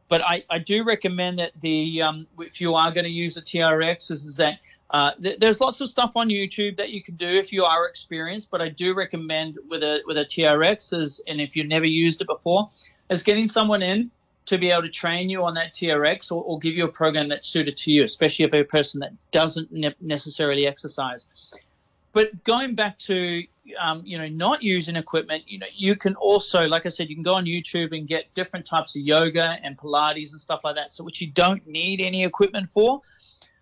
But 0.08 0.22
I, 0.22 0.42
I 0.48 0.58
do 0.58 0.84
recommend 0.84 1.38
that 1.38 1.52
the 1.60 2.02
um, 2.02 2.26
if 2.38 2.60
you 2.60 2.74
are 2.74 2.92
going 2.92 3.04
to 3.04 3.10
use 3.10 3.36
a 3.36 3.42
TRX, 3.42 4.10
is, 4.10 4.24
is 4.24 4.36
that 4.36 4.58
uh, 4.90 5.12
th- 5.22 5.38
there's 5.38 5.60
lots 5.60 5.80
of 5.80 5.88
stuff 5.88 6.12
on 6.16 6.28
YouTube 6.28 6.76
that 6.76 6.90
you 6.90 7.02
can 7.02 7.16
do 7.16 7.26
if 7.26 7.52
you 7.52 7.64
are 7.64 7.86
experienced. 7.86 8.50
But 8.50 8.62
I 8.62 8.70
do 8.70 8.94
recommend 8.94 9.58
with 9.68 9.82
a 9.82 10.02
with 10.06 10.16
a 10.16 10.24
TRX 10.24 10.94
is, 10.94 11.20
and 11.28 11.40
if 11.40 11.54
you've 11.56 11.66
never 11.66 11.86
used 11.86 12.20
it 12.20 12.26
before, 12.26 12.68
is 13.10 13.22
getting 13.22 13.48
someone 13.48 13.82
in 13.82 14.10
to 14.46 14.56
be 14.56 14.70
able 14.70 14.82
to 14.82 14.88
train 14.88 15.28
you 15.28 15.44
on 15.44 15.52
that 15.54 15.74
TRX 15.74 16.32
or, 16.32 16.42
or 16.42 16.58
give 16.58 16.74
you 16.74 16.86
a 16.86 16.88
program 16.88 17.28
that's 17.28 17.46
suited 17.46 17.76
to 17.76 17.92
you, 17.92 18.02
especially 18.02 18.46
if 18.46 18.52
you're 18.52 18.62
a 18.62 18.64
person 18.64 19.00
that 19.00 19.12
doesn't 19.30 19.70
ne- 19.70 19.94
necessarily 20.00 20.66
exercise. 20.66 21.54
But 22.12 22.44
going 22.44 22.74
back 22.74 22.98
to 23.00 23.42
um, 23.78 24.02
you 24.04 24.18
know, 24.18 24.28
not 24.28 24.62
using 24.62 24.96
equipment, 24.96 25.44
you 25.46 25.58
know, 25.58 25.66
you 25.74 25.96
can 25.96 26.14
also, 26.16 26.62
like 26.62 26.86
I 26.86 26.88
said, 26.88 27.08
you 27.08 27.16
can 27.16 27.22
go 27.22 27.34
on 27.34 27.44
YouTube 27.44 27.96
and 27.96 28.06
get 28.06 28.32
different 28.34 28.66
types 28.66 28.94
of 28.96 29.02
yoga 29.02 29.56
and 29.62 29.76
Pilates 29.76 30.32
and 30.32 30.40
stuff 30.40 30.60
like 30.64 30.76
that, 30.76 30.92
so 30.92 31.04
which 31.04 31.20
you 31.20 31.30
don't 31.30 31.66
need 31.66 32.00
any 32.00 32.24
equipment 32.24 32.70
for. 32.70 33.02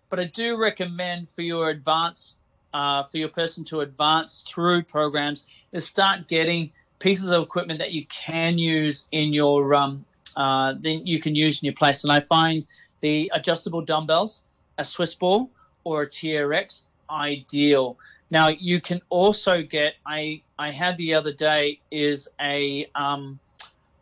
But 0.09 0.19
I 0.19 0.25
do 0.25 0.57
recommend 0.57 1.29
for 1.29 1.41
your 1.41 1.69
advance, 1.69 2.37
uh, 2.73 3.03
for 3.03 3.17
your 3.17 3.29
person 3.29 3.63
to 3.65 3.81
advance 3.81 4.43
through 4.49 4.83
programs, 4.83 5.45
is 5.71 5.85
start 5.85 6.27
getting 6.27 6.71
pieces 6.99 7.31
of 7.31 7.43
equipment 7.43 7.79
that 7.79 7.91
you 7.91 8.05
can 8.07 8.57
use 8.57 9.05
in 9.11 9.33
your, 9.33 9.73
um, 9.73 10.05
uh, 10.35 10.73
then 10.79 11.05
you 11.05 11.19
can 11.19 11.35
use 11.35 11.61
in 11.61 11.65
your 11.65 11.75
place. 11.75 12.03
And 12.03 12.11
I 12.11 12.21
find 12.21 12.65
the 13.01 13.31
adjustable 13.33 13.81
dumbbells, 13.81 14.43
a 14.77 14.85
Swiss 14.85 15.13
ball, 15.15 15.49
or 15.83 16.03
a 16.03 16.07
TRX 16.07 16.83
ideal. 17.09 17.97
Now 18.29 18.49
you 18.49 18.81
can 18.81 19.01
also 19.09 19.61
get 19.61 19.95
I 20.05 20.41
I 20.59 20.71
had 20.71 20.97
the 20.97 21.13
other 21.13 21.33
day 21.33 21.79
is 21.91 22.27
a 22.39 22.89
um 22.93 23.39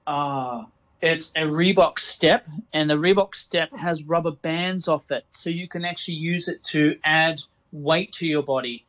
uh 0.08 0.64
it's 1.02 1.32
a 1.36 1.42
Reebok 1.42 2.00
step 2.00 2.48
and 2.74 2.90
the 2.90 2.96
Reebok 2.96 3.36
step 3.36 3.72
has 3.76 4.04
rubber 4.04 4.32
bands 4.32 4.88
off 4.88 5.12
it 5.12 5.26
so 5.30 5.50
you 5.50 5.68
can 5.68 5.86
actually 5.86 6.16
use 6.16 6.48
it 6.48 6.64
to 6.64 6.98
add 7.04 7.42
weight 7.72 8.14
to 8.14 8.26
your 8.26 8.44
body. 8.44 8.84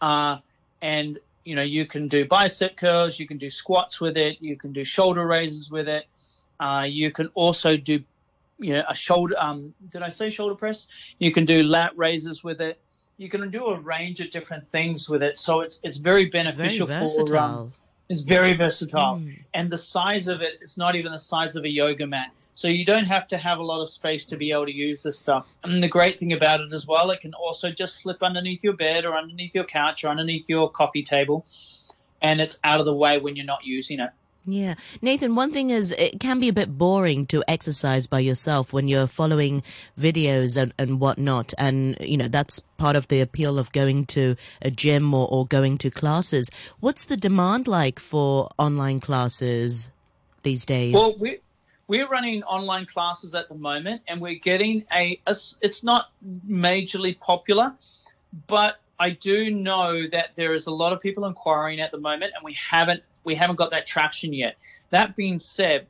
Uh 0.00 0.38
and 0.80 1.18
you 1.44 1.56
know 1.56 1.62
you 1.62 1.86
can 1.86 2.06
do 2.06 2.24
bicep 2.24 2.76
curls, 2.76 3.18
you 3.18 3.26
can 3.26 3.38
do 3.38 3.50
squats 3.50 4.00
with 4.00 4.16
it, 4.16 4.36
you 4.40 4.56
can 4.56 4.72
do 4.72 4.84
shoulder 4.84 5.26
raises 5.26 5.70
with 5.70 5.88
it. 5.88 6.04
Uh, 6.60 6.84
you 6.88 7.12
can 7.12 7.28
also 7.34 7.76
do 7.76 8.02
you 8.58 8.74
know 8.74 8.84
a 8.88 8.94
shoulder 8.94 9.34
um 9.38 9.74
did 9.90 10.02
I 10.02 10.10
say 10.10 10.30
shoulder 10.30 10.54
press? 10.54 10.86
You 11.18 11.32
can 11.32 11.46
do 11.46 11.64
lat 11.64 11.96
raises 11.96 12.44
with 12.44 12.60
it 12.60 12.80
you 13.18 13.28
can 13.28 13.50
do 13.50 13.66
a 13.66 13.80
range 13.80 14.20
of 14.20 14.30
different 14.30 14.64
things 14.64 15.08
with 15.08 15.22
it. 15.22 15.36
So 15.36 15.60
it's 15.60 15.80
it's 15.82 15.98
very 15.98 16.26
beneficial 16.26 16.90
it's 16.90 17.14
very 17.16 17.26
for 17.26 17.36
um, 17.36 17.72
it's 18.08 18.22
very 18.22 18.54
versatile. 18.54 19.16
Mm. 19.18 19.38
And 19.52 19.70
the 19.70 19.78
size 19.78 20.28
of 20.28 20.40
it 20.40 20.54
is 20.62 20.78
not 20.78 20.96
even 20.96 21.12
the 21.12 21.18
size 21.18 21.56
of 21.56 21.64
a 21.64 21.68
yoga 21.68 22.06
mat. 22.06 22.30
So 22.54 22.66
you 22.66 22.84
don't 22.84 23.04
have 23.04 23.28
to 23.28 23.38
have 23.38 23.58
a 23.58 23.62
lot 23.62 23.80
of 23.80 23.88
space 23.88 24.24
to 24.26 24.36
be 24.36 24.50
able 24.50 24.66
to 24.66 24.74
use 24.74 25.02
this 25.02 25.18
stuff. 25.18 25.46
And 25.62 25.82
the 25.82 25.88
great 25.88 26.18
thing 26.18 26.32
about 26.32 26.60
it 26.60 26.72
as 26.72 26.86
well, 26.86 27.10
it 27.10 27.20
can 27.20 27.34
also 27.34 27.70
just 27.70 28.00
slip 28.00 28.22
underneath 28.22 28.64
your 28.64 28.72
bed 28.72 29.04
or 29.04 29.16
underneath 29.16 29.54
your 29.54 29.64
couch 29.64 30.02
or 30.02 30.08
underneath 30.08 30.48
your 30.48 30.68
coffee 30.70 31.04
table 31.04 31.44
and 32.20 32.40
it's 32.40 32.58
out 32.64 32.80
of 32.80 32.86
the 32.86 32.94
way 32.94 33.18
when 33.18 33.36
you're 33.36 33.46
not 33.46 33.64
using 33.64 34.00
it. 34.00 34.10
Yeah. 34.50 34.76
Nathan, 35.02 35.34
one 35.34 35.52
thing 35.52 35.68
is 35.68 35.92
it 35.92 36.20
can 36.20 36.40
be 36.40 36.48
a 36.48 36.54
bit 36.54 36.78
boring 36.78 37.26
to 37.26 37.44
exercise 37.46 38.06
by 38.06 38.20
yourself 38.20 38.72
when 38.72 38.88
you're 38.88 39.06
following 39.06 39.62
videos 40.00 40.56
and, 40.56 40.72
and 40.78 41.00
whatnot. 41.00 41.52
And, 41.58 41.98
you 42.00 42.16
know, 42.16 42.28
that's 42.28 42.60
part 42.78 42.96
of 42.96 43.08
the 43.08 43.20
appeal 43.20 43.58
of 43.58 43.70
going 43.72 44.06
to 44.06 44.36
a 44.62 44.70
gym 44.70 45.12
or, 45.12 45.28
or 45.30 45.46
going 45.46 45.76
to 45.78 45.90
classes. 45.90 46.50
What's 46.80 47.04
the 47.04 47.16
demand 47.18 47.68
like 47.68 47.98
for 47.98 48.48
online 48.56 49.00
classes 49.00 49.90
these 50.44 50.64
days? 50.64 50.94
Well, 50.94 51.14
we, 51.20 51.40
we're 51.86 52.08
running 52.08 52.42
online 52.44 52.86
classes 52.86 53.34
at 53.34 53.50
the 53.50 53.54
moment 53.54 54.00
and 54.08 54.18
we're 54.18 54.38
getting 54.38 54.86
a, 54.90 55.20
a 55.26 55.36
it's 55.60 55.84
not 55.84 56.10
majorly 56.48 57.20
popular, 57.20 57.74
but 58.46 58.80
I 58.98 59.10
do 59.10 59.50
know 59.50 60.06
that 60.08 60.30
there 60.36 60.54
is 60.54 60.66
a 60.66 60.70
lot 60.70 60.94
of 60.94 61.00
people 61.00 61.26
inquiring 61.26 61.80
at 61.80 61.92
the 61.92 61.98
moment, 61.98 62.32
and 62.34 62.42
we 62.42 62.54
haven't 62.54 63.04
we 63.28 63.34
haven't 63.34 63.56
got 63.56 63.70
that 63.70 63.86
traction 63.86 64.32
yet. 64.32 64.56
That 64.90 65.14
being 65.14 65.38
said, 65.38 65.86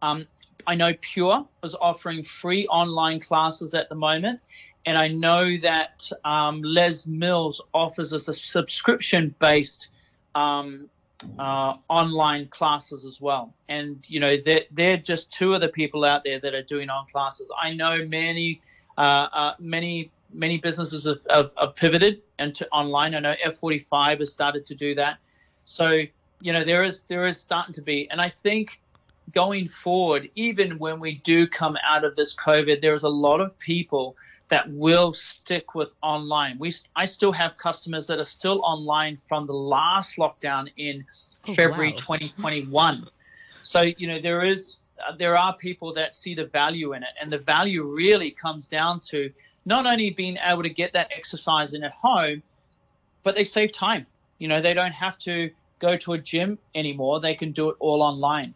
um, 0.00 0.26
I 0.66 0.74
know 0.74 0.92
Pure 1.00 1.46
is 1.62 1.76
offering 1.78 2.22
free 2.22 2.66
online 2.68 3.20
classes 3.20 3.74
at 3.74 3.90
the 3.90 3.94
moment, 3.94 4.40
and 4.86 4.96
I 4.96 5.08
know 5.08 5.58
that 5.58 6.10
um, 6.24 6.62
Les 6.62 7.06
Mills 7.06 7.60
offers 7.74 8.14
us 8.14 8.28
a 8.28 8.34
subscription 8.34 9.34
based 9.38 9.88
um, 10.34 10.88
uh, 11.38 11.74
online 11.88 12.48
classes 12.48 13.04
as 13.04 13.20
well. 13.20 13.52
And 13.68 14.02
you 14.08 14.20
know 14.20 14.38
they're, 14.42 14.64
they're 14.70 14.96
just 14.96 15.30
two 15.30 15.52
of 15.52 15.60
the 15.60 15.68
people 15.68 16.02
out 16.04 16.24
there 16.24 16.40
that 16.40 16.54
are 16.54 16.62
doing 16.62 16.88
on 16.88 17.06
classes. 17.12 17.52
I 17.62 17.74
know 17.74 18.06
many 18.06 18.60
uh, 18.96 19.28
uh, 19.32 19.54
many 19.58 20.10
many 20.32 20.56
businesses 20.56 21.04
have, 21.04 21.18
have, 21.28 21.50
have 21.58 21.76
pivoted 21.76 22.22
into 22.38 22.66
online. 22.70 23.14
I 23.14 23.20
know 23.20 23.34
F45 23.44 24.20
has 24.20 24.32
started 24.32 24.64
to 24.66 24.74
do 24.74 24.94
that. 24.94 25.18
So 25.64 26.04
you 26.40 26.52
know 26.52 26.64
there 26.64 26.82
is 26.82 27.02
there 27.08 27.26
is 27.26 27.38
starting 27.38 27.74
to 27.74 27.82
be, 27.82 28.08
and 28.10 28.20
I 28.20 28.28
think 28.28 28.80
going 29.32 29.68
forward, 29.68 30.28
even 30.34 30.78
when 30.78 31.00
we 31.00 31.16
do 31.18 31.46
come 31.46 31.76
out 31.88 32.04
of 32.04 32.16
this 32.16 32.34
COVID, 32.34 32.80
there's 32.80 33.04
a 33.04 33.08
lot 33.08 33.40
of 33.40 33.58
people 33.58 34.16
that 34.48 34.68
will 34.70 35.12
stick 35.12 35.74
with 35.74 35.94
online. 36.02 36.58
We 36.58 36.72
I 36.96 37.04
still 37.06 37.32
have 37.32 37.56
customers 37.56 38.06
that 38.08 38.18
are 38.18 38.24
still 38.24 38.60
online 38.64 39.16
from 39.28 39.46
the 39.46 39.52
last 39.52 40.16
lockdown 40.16 40.70
in 40.76 41.04
oh, 41.46 41.54
February 41.54 41.92
wow. 41.92 41.98
2021. 41.98 43.08
So 43.62 43.82
you 43.82 44.08
know 44.08 44.20
there 44.20 44.44
is 44.44 44.78
uh, 45.06 45.14
there 45.16 45.36
are 45.36 45.56
people 45.56 45.92
that 45.94 46.14
see 46.14 46.34
the 46.34 46.46
value 46.46 46.94
in 46.94 47.02
it, 47.02 47.10
and 47.20 47.30
the 47.30 47.38
value 47.38 47.84
really 47.84 48.30
comes 48.30 48.68
down 48.68 49.00
to 49.10 49.30
not 49.64 49.86
only 49.86 50.10
being 50.10 50.38
able 50.44 50.62
to 50.62 50.70
get 50.70 50.92
that 50.94 51.10
exercise 51.14 51.74
in 51.74 51.84
at 51.84 51.92
home, 51.92 52.42
but 53.22 53.34
they 53.34 53.44
save 53.44 53.72
time. 53.72 54.06
You 54.38 54.48
know, 54.48 54.62
they 54.62 54.72
don't 54.72 54.92
have 54.92 55.18
to 55.18 55.50
go 55.80 55.96
to 55.96 56.12
a 56.12 56.18
gym 56.18 56.58
anymore. 56.74 57.20
They 57.20 57.34
can 57.34 57.52
do 57.52 57.70
it 57.70 57.76
all 57.80 58.02
online. 58.02 58.54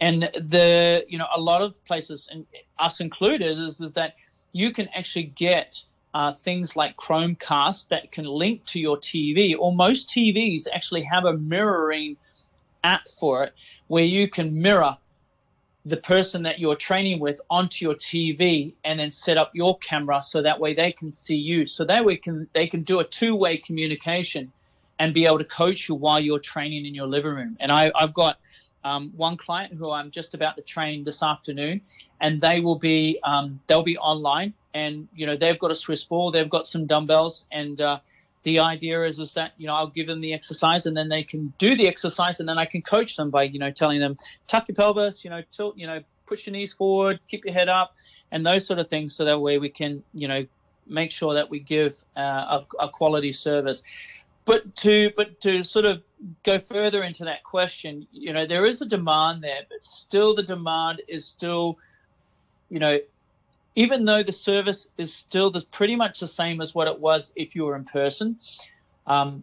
And 0.00 0.24
the 0.34 1.04
you 1.08 1.16
know 1.16 1.26
a 1.34 1.40
lot 1.40 1.62
of 1.62 1.82
places, 1.86 2.28
and 2.30 2.44
us 2.78 3.00
included, 3.00 3.56
is, 3.56 3.80
is 3.80 3.94
that 3.94 4.14
you 4.52 4.72
can 4.72 4.88
actually 4.94 5.24
get 5.24 5.82
uh, 6.12 6.32
things 6.32 6.76
like 6.76 6.96
Chromecast 6.96 7.88
that 7.88 8.12
can 8.12 8.24
link 8.24 8.64
to 8.66 8.80
your 8.80 8.98
TV, 8.98 9.56
or 9.58 9.74
most 9.74 10.08
TVs 10.08 10.66
actually 10.72 11.02
have 11.02 11.24
a 11.24 11.32
mirroring 11.32 12.16
app 12.82 13.08
for 13.08 13.44
it 13.44 13.54
where 13.86 14.04
you 14.04 14.28
can 14.28 14.60
mirror 14.60 14.98
the 15.86 15.96
person 15.96 16.42
that 16.42 16.58
you're 16.58 16.76
training 16.76 17.20
with 17.20 17.40
onto 17.50 17.84
your 17.84 17.94
TV 17.94 18.72
and 18.84 18.98
then 18.98 19.10
set 19.10 19.36
up 19.36 19.50
your 19.54 19.76
camera 19.78 20.20
so 20.22 20.40
that 20.42 20.58
way 20.58 20.74
they 20.74 20.92
can 20.92 21.10
see 21.10 21.36
you. 21.36 21.66
So 21.66 21.84
that 21.84 22.04
way 22.04 22.16
can 22.16 22.48
they 22.52 22.66
can 22.66 22.82
do 22.82 23.00
a 23.00 23.04
two-way 23.04 23.58
communication 23.58 24.52
and 24.98 25.12
be 25.12 25.26
able 25.26 25.38
to 25.38 25.44
coach 25.44 25.88
you 25.88 25.94
while 25.94 26.20
you're 26.20 26.38
training 26.38 26.86
in 26.86 26.94
your 26.94 27.06
living 27.06 27.32
room. 27.32 27.56
And 27.60 27.72
I, 27.72 27.90
I've 27.94 28.14
got 28.14 28.38
um, 28.84 29.12
one 29.16 29.36
client 29.36 29.74
who 29.74 29.90
I'm 29.90 30.10
just 30.10 30.34
about 30.34 30.56
to 30.56 30.62
train 30.62 31.04
this 31.04 31.22
afternoon, 31.22 31.80
and 32.20 32.40
they 32.40 32.60
will 32.60 32.78
be 32.78 33.18
um, 33.24 33.60
they'll 33.66 33.82
be 33.82 33.98
online, 33.98 34.52
and 34.74 35.08
you 35.14 35.26
know 35.26 35.36
they've 35.36 35.58
got 35.58 35.70
a 35.70 35.74
Swiss 35.74 36.04
ball, 36.04 36.30
they've 36.30 36.50
got 36.50 36.66
some 36.66 36.86
dumbbells, 36.86 37.46
and 37.50 37.80
uh, 37.80 37.98
the 38.44 38.58
idea 38.58 39.02
is 39.02 39.18
is 39.18 39.34
that 39.34 39.52
you 39.56 39.66
know 39.66 39.74
I'll 39.74 39.88
give 39.88 40.06
them 40.06 40.20
the 40.20 40.32
exercise 40.32 40.86
and 40.86 40.96
then 40.96 41.08
they 41.08 41.24
can 41.24 41.52
do 41.58 41.74
the 41.76 41.88
exercise 41.88 42.40
and 42.40 42.48
then 42.48 42.58
I 42.58 42.66
can 42.66 42.82
coach 42.82 43.16
them 43.16 43.30
by 43.30 43.44
you 43.44 43.58
know 43.58 43.70
telling 43.70 44.00
them 44.00 44.16
tuck 44.46 44.68
your 44.68 44.76
pelvis, 44.76 45.24
you 45.24 45.30
know 45.30 45.42
tilt, 45.50 45.76
you 45.76 45.86
know 45.86 46.00
push 46.26 46.46
your 46.46 46.52
knees 46.52 46.72
forward, 46.72 47.20
keep 47.28 47.44
your 47.44 47.54
head 47.54 47.68
up, 47.68 47.94
and 48.30 48.46
those 48.46 48.66
sort 48.66 48.78
of 48.78 48.88
things. 48.88 49.14
So 49.14 49.24
that 49.24 49.38
way 49.38 49.58
we 49.58 49.70
can 49.70 50.02
you 50.14 50.28
know 50.28 50.46
make 50.86 51.10
sure 51.10 51.34
that 51.34 51.48
we 51.48 51.58
give 51.58 51.94
uh, 52.16 52.60
a, 52.60 52.66
a 52.80 52.88
quality 52.88 53.32
service. 53.32 53.82
But 54.46 54.76
to 54.76 55.10
but 55.16 55.40
to 55.42 55.62
sort 55.62 55.86
of 55.86 56.02
go 56.42 56.58
further 56.58 57.02
into 57.02 57.24
that 57.24 57.44
question, 57.44 58.06
you 58.12 58.32
know 58.32 58.46
there 58.46 58.66
is 58.66 58.82
a 58.82 58.86
demand 58.86 59.42
there, 59.42 59.62
but 59.70 59.84
still 59.84 60.34
the 60.34 60.42
demand 60.42 61.02
is 61.08 61.26
still 61.26 61.78
you 62.68 62.78
know 62.78 62.98
even 63.76 64.04
though 64.04 64.22
the 64.22 64.32
service 64.32 64.86
is 64.98 65.12
still 65.12 65.50
the, 65.50 65.60
pretty 65.72 65.96
much 65.96 66.20
the 66.20 66.28
same 66.28 66.60
as 66.60 66.74
what 66.74 66.86
it 66.86 67.00
was 67.00 67.32
if 67.34 67.56
you 67.56 67.64
were 67.64 67.74
in 67.74 67.84
person, 67.84 68.38
um, 69.06 69.42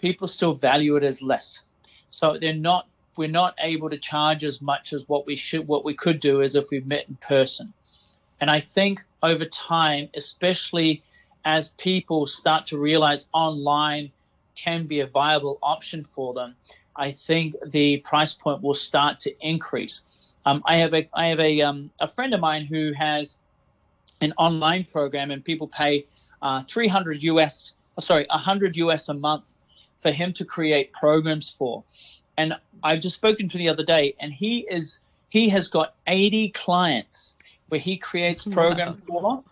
people 0.00 0.28
still 0.28 0.54
value 0.54 0.96
it 0.96 1.02
as 1.02 1.20
less. 1.20 1.62
So 2.10 2.38
they're 2.38 2.54
not 2.54 2.86
we're 3.16 3.28
not 3.28 3.54
able 3.58 3.88
to 3.88 3.96
charge 3.96 4.44
as 4.44 4.60
much 4.60 4.92
as 4.92 5.08
what 5.08 5.26
we 5.26 5.36
should 5.36 5.66
what 5.66 5.84
we 5.84 5.94
could 5.94 6.20
do 6.20 6.42
is 6.42 6.54
if 6.54 6.70
we 6.70 6.80
met 6.80 7.08
in 7.08 7.16
person. 7.16 7.72
And 8.40 8.50
I 8.50 8.60
think 8.60 9.02
over 9.22 9.46
time, 9.46 10.10
especially 10.14 11.02
as 11.44 11.68
people 11.78 12.26
start 12.26 12.66
to 12.66 12.78
realize 12.78 13.26
online 13.32 14.12
can 14.56 14.86
be 14.86 15.00
a 15.00 15.06
viable 15.06 15.58
option 15.62 16.04
for 16.14 16.34
them, 16.34 16.56
I 16.96 17.12
think 17.12 17.54
the 17.64 17.98
price 17.98 18.32
point 18.32 18.62
will 18.62 18.74
start 18.74 19.20
to 19.20 19.46
increase. 19.46 20.00
Um, 20.44 20.62
I 20.64 20.78
have 20.78 20.94
a 20.94 21.08
I 21.12 21.28
have 21.28 21.40
a 21.40 21.60
um, 21.62 21.90
a 22.00 22.08
friend 22.08 22.32
of 22.34 22.40
mine 22.40 22.64
who 22.64 22.92
has 22.92 23.38
an 24.20 24.32
online 24.38 24.84
program 24.84 25.30
and 25.30 25.44
people 25.44 25.68
pay 25.68 26.04
uh, 26.40 26.62
300 26.62 27.22
US, 27.22 27.72
oh, 27.98 28.00
sorry, 28.00 28.26
100 28.30 28.76
US 28.76 29.08
a 29.08 29.14
month 29.14 29.56
for 29.98 30.10
him 30.10 30.32
to 30.34 30.44
create 30.44 30.92
programs 30.92 31.54
for. 31.58 31.84
And 32.38 32.54
I've 32.82 33.00
just 33.00 33.14
spoken 33.14 33.48
to 33.48 33.58
the 33.58 33.68
other 33.68 33.84
day, 33.84 34.14
and 34.20 34.32
he 34.32 34.66
is 34.70 35.00
he 35.30 35.48
has 35.50 35.68
got 35.68 35.94
80 36.06 36.50
clients 36.50 37.34
where 37.68 37.80
he 37.80 37.96
creates 37.96 38.44
programs 38.44 39.00
wow. 39.08 39.20
for, 39.20 39.44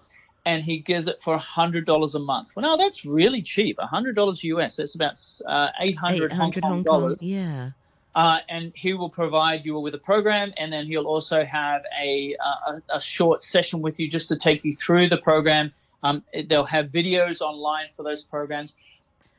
and 0.46 0.62
he 0.62 0.78
gives 0.78 1.08
it 1.08 1.22
for 1.22 1.38
$100 1.38 2.14
a 2.14 2.18
month. 2.18 2.50
Well, 2.54 2.62
now 2.62 2.76
that's 2.76 3.04
really 3.04 3.42
cheap. 3.42 3.78
$100 3.78 4.42
US. 4.44 4.76
That's 4.76 4.94
about 4.94 5.20
uh, 5.46 5.70
800, 5.80 6.32
800 6.32 6.32
Hong 6.32 6.52
Kong, 6.52 6.62
Hong 6.62 6.72
Kong 6.72 6.82
dollars. 6.82 7.22
Yeah. 7.22 7.70
Uh, 8.14 8.38
and 8.48 8.72
he 8.76 8.92
will 8.92 9.10
provide 9.10 9.64
you 9.64 9.78
with 9.80 9.94
a 9.94 9.98
program, 9.98 10.52
and 10.56 10.72
then 10.72 10.86
he'll 10.86 11.06
also 11.06 11.44
have 11.44 11.82
a, 12.00 12.36
a, 12.68 12.82
a 12.96 13.00
short 13.00 13.42
session 13.42 13.82
with 13.82 13.98
you 13.98 14.08
just 14.08 14.28
to 14.28 14.36
take 14.36 14.64
you 14.64 14.72
through 14.72 15.08
the 15.08 15.16
program. 15.16 15.72
Um, 16.04 16.22
they'll 16.46 16.66
have 16.66 16.90
videos 16.90 17.40
online 17.40 17.86
for 17.96 18.04
those 18.04 18.22
programs. 18.22 18.74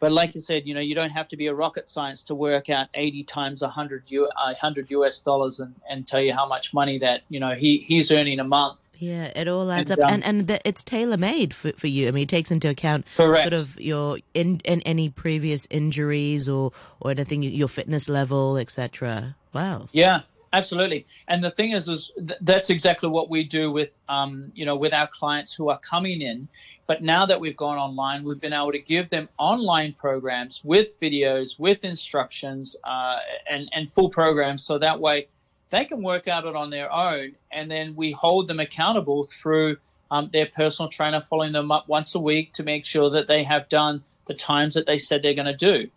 But 0.06 0.12
like 0.12 0.36
you 0.36 0.42
said, 0.42 0.68
you 0.68 0.76
know, 0.76 0.82
you 0.82 0.94
don't 0.94 1.10
have 1.10 1.28
to 1.30 1.36
be 1.36 1.48
a 1.48 1.56
rocket 1.56 1.90
science 1.90 2.22
to 2.26 2.36
work 2.36 2.70
out 2.70 2.90
80 2.94 3.24
times 3.24 3.64
100, 3.64 4.04
U, 4.10 4.30
100 4.36 4.92
US 4.92 5.18
dollars 5.18 5.60
and, 5.60 5.74
and 5.90 6.08
tell 6.08 6.22
you 6.22 6.32
how 6.32 6.46
much 6.46 6.76
money 6.76 7.00
that, 7.00 7.22
you 7.28 7.40
know, 7.40 7.56
he, 7.56 7.78
he's 7.78 8.12
earning 8.12 8.40
a 8.40 8.44
month. 8.44 8.88
Yeah, 9.00 9.32
it 9.36 9.48
all 9.48 9.72
adds 9.72 9.90
and, 9.90 10.00
up. 10.00 10.08
Um, 10.08 10.14
and 10.14 10.24
and 10.24 10.48
the, 10.48 10.68
it's 10.68 10.84
tailor 10.84 11.18
made 11.18 11.56
for, 11.56 11.72
for 11.72 11.88
you. 11.88 12.08
I 12.08 12.12
mean, 12.12 12.22
it 12.22 12.30
takes 12.30 12.52
into 12.52 12.70
account 12.70 13.08
correct. 13.18 13.42
sort 13.42 13.54
of 13.54 13.82
your 13.82 14.20
in, 14.36 14.62
in 14.64 14.82
any 14.82 15.10
previous 15.10 15.66
injuries 15.72 16.48
or, 16.48 16.72
or 17.00 17.10
anything, 17.10 17.42
your 17.42 17.68
fitness 17.68 18.08
level, 18.08 18.58
etc. 18.58 19.36
Wow. 19.54 19.90
Yeah, 19.92 20.22
Absolutely, 20.56 21.06
and 21.28 21.44
the 21.44 21.52
thing 21.52 21.72
is, 21.72 21.90
is 21.90 22.12
th- 22.16 22.40
that's 22.40 22.70
exactly 22.70 23.10
what 23.10 23.30
we 23.30 23.44
do 23.44 23.74
with, 23.74 24.00
um, 24.08 24.54
you 24.56 24.66
know, 24.66 24.78
with 24.78 24.94
our 24.94 25.06
clients 25.06 25.54
who 25.54 25.68
are 25.68 25.80
coming 25.80 26.22
in. 26.22 26.48
But 26.88 27.04
now 27.04 27.26
that 27.26 27.38
we've 27.42 27.58
gone 27.58 27.78
online, 27.78 28.24
we've 28.24 28.40
been 28.40 28.54
able 28.54 28.72
to 28.72 28.80
give 28.80 29.10
them 29.10 29.28
online 29.38 29.92
programs 29.92 30.62
with 30.64 30.98
videos, 31.02 31.60
with 31.60 31.84
instructions, 31.84 32.74
uh, 32.86 33.18
and 33.52 33.70
and 33.76 33.92
full 33.92 34.10
programs, 34.10 34.64
so 34.64 34.78
that 34.78 34.98
way 34.98 35.28
they 35.72 35.84
can 35.84 36.02
work 36.02 36.30
out 36.30 36.46
it 36.46 36.56
on 36.56 36.70
their 36.70 36.90
own, 36.90 37.36
and 37.52 37.70
then 37.70 37.94
we 37.94 38.14
hold 38.14 38.48
them 38.48 38.62
accountable 38.62 39.26
through 39.26 39.76
um, 40.10 40.30
their 40.32 40.46
personal 40.46 40.88
trainer 40.88 41.20
following 41.20 41.52
them 41.52 41.70
up 41.70 41.90
once 41.90 42.16
a 42.16 42.20
week 42.20 42.54
to 42.54 42.64
make 42.64 42.86
sure 42.86 43.10
that 43.10 43.28
they 43.28 43.44
have 43.44 43.68
done 43.68 44.02
the 44.28 44.34
times 44.34 44.74
that 44.76 44.86
they 44.86 44.98
said 44.98 45.22
they're 45.22 45.34
going 45.34 45.58
to 45.58 45.74
do, 45.74 45.90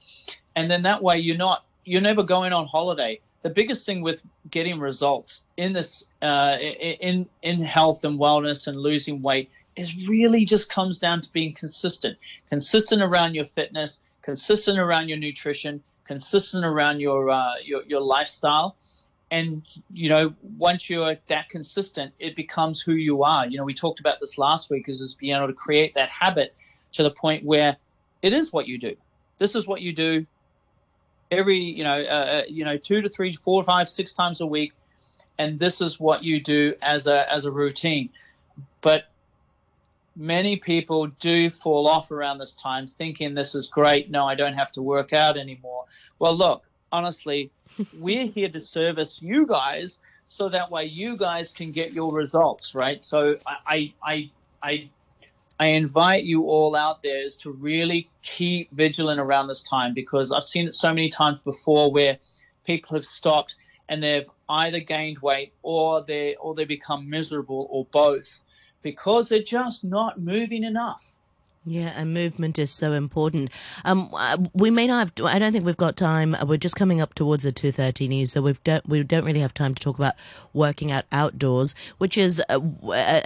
and 0.57 0.69
then 0.69 0.83
that 0.83 1.01
way 1.01 1.17
you're 1.17 1.37
not 1.37 1.65
you're 1.89 2.03
never 2.03 2.23
going 2.23 2.53
on 2.53 2.67
holiday. 2.67 3.21
The 3.43 3.51
biggest 3.51 3.87
thing 3.87 4.03
with 4.03 4.23
getting 4.51 4.79
results 4.79 5.43
in 5.57 5.73
this 5.73 6.05
uh, 6.21 6.57
in 6.61 7.27
in 7.43 7.63
health 7.63 8.05
and 8.05 8.19
wellness 8.19 8.67
and 8.67 8.79
losing 8.79 9.23
weight 9.23 9.51
is 9.75 9.95
really 10.07 10.45
just 10.45 10.69
comes 10.69 10.99
down 10.99 11.21
to 11.23 11.33
being 11.33 11.55
consistent, 11.55 12.19
consistent 12.51 13.03
around 13.03 13.35
your 13.35 13.47
fitness, 13.47 14.01
consistent 14.23 14.79
around 14.79 15.09
your 15.09 15.19
nutrition, 15.19 15.83
consistent 16.05 16.65
around 16.65 17.01
your 17.01 17.31
uh, 17.31 17.55
your 17.65 17.83
your 17.85 18.01
lifestyle. 18.01 18.77
And 19.31 19.63
you 19.93 20.09
know, 20.09 20.35
once 20.59 20.89
you're 20.91 21.17
that 21.29 21.49
consistent, 21.49 22.13
it 22.19 22.37
becomes 22.37 22.81
who 22.81 22.93
you 22.93 23.25
are. 23.25 23.47
You 23.47 23.59
know, 23.59 23.65
we 23.65 23.75
talked 23.75 24.01
about 24.01 24.21
this 24.21 24.37
last 24.39 24.71
week, 24.71 24.89
is 24.89 24.99
just 24.99 25.19
being 25.19 25.37
able 25.37 25.49
to 25.49 25.55
create 25.55 25.95
that 25.95 26.11
habit 26.11 26.55
to 26.93 27.03
the 27.03 27.11
point 27.11 27.45
where 27.45 27.77
it 28.23 28.33
is 28.33 28.53
what 28.53 28.67
you 28.67 28.79
do. 28.79 28.95
This 29.39 29.55
is 29.55 29.67
what 29.67 29.81
you 29.81 29.93
do 29.93 30.27
every 31.31 31.59
you 31.59 31.85
know 31.85 32.01
uh, 32.01 32.05
uh, 32.05 32.43
you 32.49 32.65
know 32.65 32.77
two 32.77 33.03
to 33.03 33.09
three, 33.09 33.35
four, 33.35 33.63
five, 33.63 33.89
six 33.89 34.13
times 34.13 34.41
a 34.41 34.47
week, 34.47 34.73
and 35.39 35.59
this 35.59 35.81
is 35.81 35.99
what 35.99 36.25
you 36.25 36.41
do 36.41 36.75
as 36.83 37.07
a 37.07 37.33
as 37.33 37.45
a 37.45 37.51
routine. 37.51 38.11
But 38.81 39.05
many 40.17 40.57
people 40.57 41.07
do 41.07 41.49
fall 41.49 41.87
off 41.87 42.11
around 42.11 42.39
this 42.39 42.53
time, 42.53 42.87
thinking 42.87 43.35
this 43.35 43.55
is 43.55 43.67
great. 43.67 44.11
No, 44.11 44.27
I 44.27 44.35
don't 44.35 44.55
have 44.55 44.73
to 44.73 44.83
work 44.83 45.13
out 45.13 45.37
anymore. 45.37 45.85
Well, 46.19 46.37
look, 46.37 46.65
honestly, 46.91 47.51
we're 47.99 48.27
here 48.27 48.49
to 48.49 48.61
service 48.61 49.21
you 49.23 49.47
guys 49.47 49.99
so 50.27 50.49
that 50.49 50.71
way 50.71 50.85
you 50.85 51.17
guys 51.17 51.53
can 51.53 51.73
get 51.73 51.93
your 51.93 52.13
results, 52.13 52.75
right? 52.75 53.05
So 53.05 53.37
I 53.47 53.93
I 54.03 54.31
I 54.63 54.89
I 55.61 55.67
invite 55.67 56.25
you 56.25 56.45
all 56.45 56.77
out 56.77 57.03
there 57.03 57.21
is 57.21 57.37
to 57.39 57.51
really 57.51 58.09
keep 58.23 58.71
vigilant 58.71 59.21
around 59.21 59.49
this 59.49 59.63
time 59.63 59.93
because 59.93 60.31
I've 60.31 60.45
seen 60.45 60.69
it 60.69 60.75
so 60.75 60.89
many 60.91 61.09
times 61.09 61.41
before 61.41 61.91
where 61.91 62.19
people 62.65 62.97
have 62.97 63.05
stopped 63.05 63.57
and 63.89 64.03
they've 64.03 64.29
either 64.49 64.81
gained 64.81 65.19
weight 65.19 65.53
or 65.63 66.05
they 66.05 66.37
or 66.37 66.55
they 66.55 66.65
become 66.65 67.11
miserable 67.11 67.67
or 67.71 67.87
both 67.87 68.39
because 68.83 69.29
they're 69.29 69.43
just 69.43 69.83
not 69.85 70.21
moving 70.21 70.63
enough. 70.63 71.17
Yeah, 71.69 71.93
and 71.95 72.15
movement 72.15 72.59
is 72.59 72.71
so 72.71 72.93
important. 72.93 73.51
Um, 73.85 74.09
uh, 74.15 74.39
we 74.55 74.71
may 74.71 74.87
not 74.87 75.01
have. 75.01 75.27
I 75.27 75.39
don't 75.39 75.53
think 75.53 75.67
we've 75.67 75.77
got 75.77 75.99
time. 75.99 76.35
We're 76.47 76.57
just 76.57 76.77
coming 76.77 77.03
up 77.03 77.13
towards 77.13 77.45
the 77.45 77.53
two 77.53 77.73
thirty 77.73 78.09
news, 78.09 78.33
so 78.33 78.41
we 78.41 78.55
don't 78.65 78.89
we 78.89 79.03
don't 79.03 79.27
really 79.27 79.41
have 79.41 79.53
time 79.53 79.75
to 79.75 79.83
talk 79.83 79.99
about 79.99 80.15
working 80.55 80.91
out 80.91 81.05
outdoors, 81.13 81.75
which 81.99 82.17
is 82.17 82.43
a, 82.49 82.59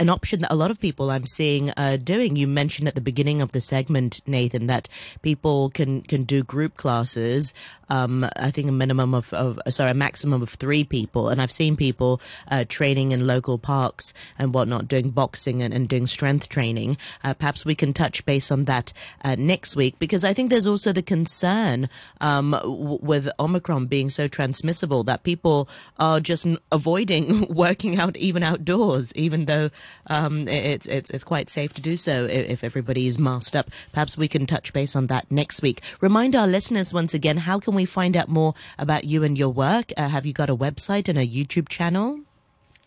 an 0.01 0.09
option 0.09 0.41
that 0.41 0.53
a 0.53 0.57
lot 0.57 0.73
of 0.73 0.81
people 0.81 1.13
I'm 1.13 1.27
seeing 1.27 1.71
uh, 1.77 1.99
doing. 2.03 2.35
You 2.35 2.49
mentioned 2.49 2.89
at 2.89 2.97
the 2.97 3.01
beginning 3.01 3.43
of 3.43 3.53
the 3.53 3.61
segment, 3.61 4.21
Nathan, 4.27 4.67
that 4.67 4.89
people 5.23 5.71
can 5.71 6.03
can 6.03 6.25
do 6.25 6.43
group 6.43 6.77
classes. 6.77 7.55
Um, 7.91 8.27
I 8.37 8.51
think 8.51 8.71
a 8.71 8.73
minimum 8.73 9.13
of, 9.13 9.35
of, 9.35 9.61
sorry, 9.69 9.91
a 9.91 9.95
maximum 9.95 10.41
of 10.41 10.49
three 10.49 10.83
people, 10.83 11.29
and 11.29 11.43
I've 11.43 11.53
seen 11.53 11.77
people 11.77 12.23
uh, 12.51 12.65
training 12.67 13.13
in 13.13 13.27
local 13.27 13.59
parks 13.59 14.15
and 14.39 14.55
whatnot, 14.55 14.89
doing 14.89 15.11
boxing 15.11 15.61
and, 15.61 15.75
and 15.75 15.87
doing 15.91 16.07
strength 16.07 16.49
training. 16.49 16.97
Uh, 17.23 17.35
perhaps 17.35 17.67
we 17.67 17.75
can 17.75 17.93
touch 17.93 18.25
base 18.25 18.32
on 18.51 18.65
that 18.65 18.93
uh, 19.25 19.37
next 19.39 19.77
week 19.77 19.99
because 19.99 20.25
I 20.25 20.33
think 20.33 20.51
there's 20.51 20.67
also 20.67 20.93
the 20.93 21.03
concern 21.03 21.89
um, 22.21 22.53
w- 22.53 22.99
with 23.03 23.29
Omicron 23.39 23.87
being 23.87 24.11
so 24.11 24.29
transmissible 24.29 25.05
that 25.05 25.23
people 25.23 25.69
are 25.99 26.21
just 26.21 26.47
avoiding 26.71 27.47
working 27.55 27.99
out 27.99 28.17
even 28.17 28.43
outdoors, 28.43 29.13
even 29.15 29.45
though 29.45 29.71
um, 30.09 30.49
it's, 30.49 30.87
it's, 30.87 31.11
it's 31.11 31.25
quite 31.25 31.51
safe 31.51 31.73
to 31.75 31.83
do 31.83 31.97
so 31.97 32.25
if, 32.25 32.51
if 32.51 32.65
everybody 32.65 33.07
is 33.07 33.19
masked 33.19 33.57
up. 33.57 33.71
Perhaps 33.93 34.17
we 34.17 34.29
can 34.29 34.47
touch 34.47 34.73
base 34.73 34.97
on 34.97 35.09
that 35.09 35.31
next 35.31 35.63
week. 35.63 35.83
Remind 36.01 36.35
our 36.35 36.47
listeners 36.47 36.93
once 36.95 37.15
again, 37.15 37.37
how 37.37 37.59
can 37.59 37.75
we 37.75 37.85
find 37.85 38.17
out 38.17 38.29
more 38.29 38.55
about 38.79 39.05
you 39.05 39.23
and 39.23 39.37
your 39.37 39.51
work? 39.51 39.93
Uh, 39.97 40.09
have 40.09 40.27
you 40.27 40.33
got 40.33 40.51
a 40.51 40.57
website 40.57 41.09
and 41.09 41.19
a 41.19 41.27
YouTube 41.27 41.69
channel? 41.69 42.21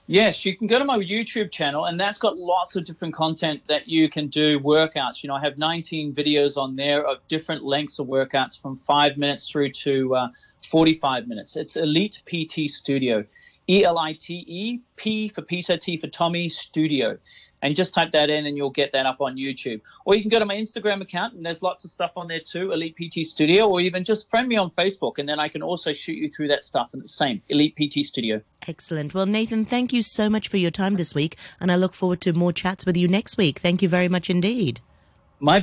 Yes, 0.08 0.46
you 0.46 0.56
can 0.56 0.68
go 0.68 0.78
to 0.78 0.86
my 0.86 1.00
YouTube 1.00 1.52
channel, 1.52 1.86
and 1.86 2.00
that's 2.00 2.20
got 2.20 2.38
lots 2.38 2.76
of 2.76 2.86
different 2.86 3.16
content 3.16 3.62
that 3.68 3.88
you 3.88 4.08
can 4.08 4.28
do 4.28 4.60
workouts. 4.60 5.24
You 5.24 5.30
know, 5.30 5.36
I 5.36 5.40
have 5.40 5.58
19 5.58 6.14
videos 6.14 6.58
on 6.58 6.76
there 6.76 7.04
of 7.04 7.28
different 7.28 7.64
lengths 7.64 7.98
of 7.98 8.06
workouts 8.06 8.62
from 8.62 8.76
five 8.76 9.18
minutes 9.18 9.50
through 9.50 9.72
to 9.72 10.14
uh, 10.14 10.28
45 10.70 11.28
minutes. 11.28 11.56
It's 11.56 11.76
Elite 11.76 12.22
PT 12.28 12.70
Studio, 12.70 13.24
E 13.68 13.84
L 13.84 13.98
I 13.98 14.14
T 14.14 14.46
E, 14.48 14.82
P 14.96 15.28
for 15.28 15.42
Peter, 15.42 15.76
T 15.76 15.98
for 15.98 16.08
Tommy 16.08 16.50
Studio 16.50 17.18
and 17.66 17.76
just 17.76 17.96
type 17.96 18.12
that 18.12 18.30
in 18.30 18.46
and 18.46 18.56
you'll 18.56 18.70
get 18.70 18.92
that 18.92 19.08
up 19.08 19.22
on 19.22 19.38
YouTube. 19.38 19.82
Or 20.06 20.14
you 20.14 20.22
can 20.22 20.30
go 20.30 20.38
to 20.38 20.46
my 20.46 20.56
Instagram 20.56 21.02
account 21.02 21.34
and 21.34 21.44
there's 21.44 21.64
lots 21.64 21.84
of 21.84 21.90
stuff 21.90 22.12
on 22.16 22.28
there 22.28 22.40
too, 22.40 22.72
Elite 22.72 22.96
PT 22.96 23.26
Studio, 23.26 23.68
or 23.68 23.82
even 23.82 24.04
just 24.04 24.30
friend 24.30 24.48
me 24.48 24.56
on 24.56 24.70
Facebook 24.70 25.18
and 25.18 25.28
then 25.28 25.40
I 25.40 25.48
can 25.48 25.64
also 25.64 25.92
shoot 25.92 26.14
you 26.14 26.30
through 26.30 26.50
that 26.50 26.64
stuff 26.64 26.90
and 26.94 27.02
the 27.02 27.08
same, 27.08 27.42
Elite 27.50 27.76
PT 27.76 28.06
Studio. 28.06 28.40
Excellent. 28.68 29.16
Well, 29.16 29.26
Nathan, 29.26 29.66
thank 29.66 29.94
you 29.94 30.04
so 30.04 30.30
much 30.30 30.48
for 30.48 30.58
your 30.58 30.70
time 30.70 30.96
this 30.96 31.16
week 31.16 31.38
and 31.60 31.72
I 31.72 31.76
look 31.76 31.96
forward 31.96 32.22
to 32.22 32.34
more 32.34 32.54
chats 32.54 32.86
with 32.86 32.96
you 32.96 33.08
next 33.08 33.36
week. 33.36 33.58
Thank 33.58 33.82
you 33.82 33.90
very 33.90 34.10
much 34.10 34.30
indeed. 34.30 34.80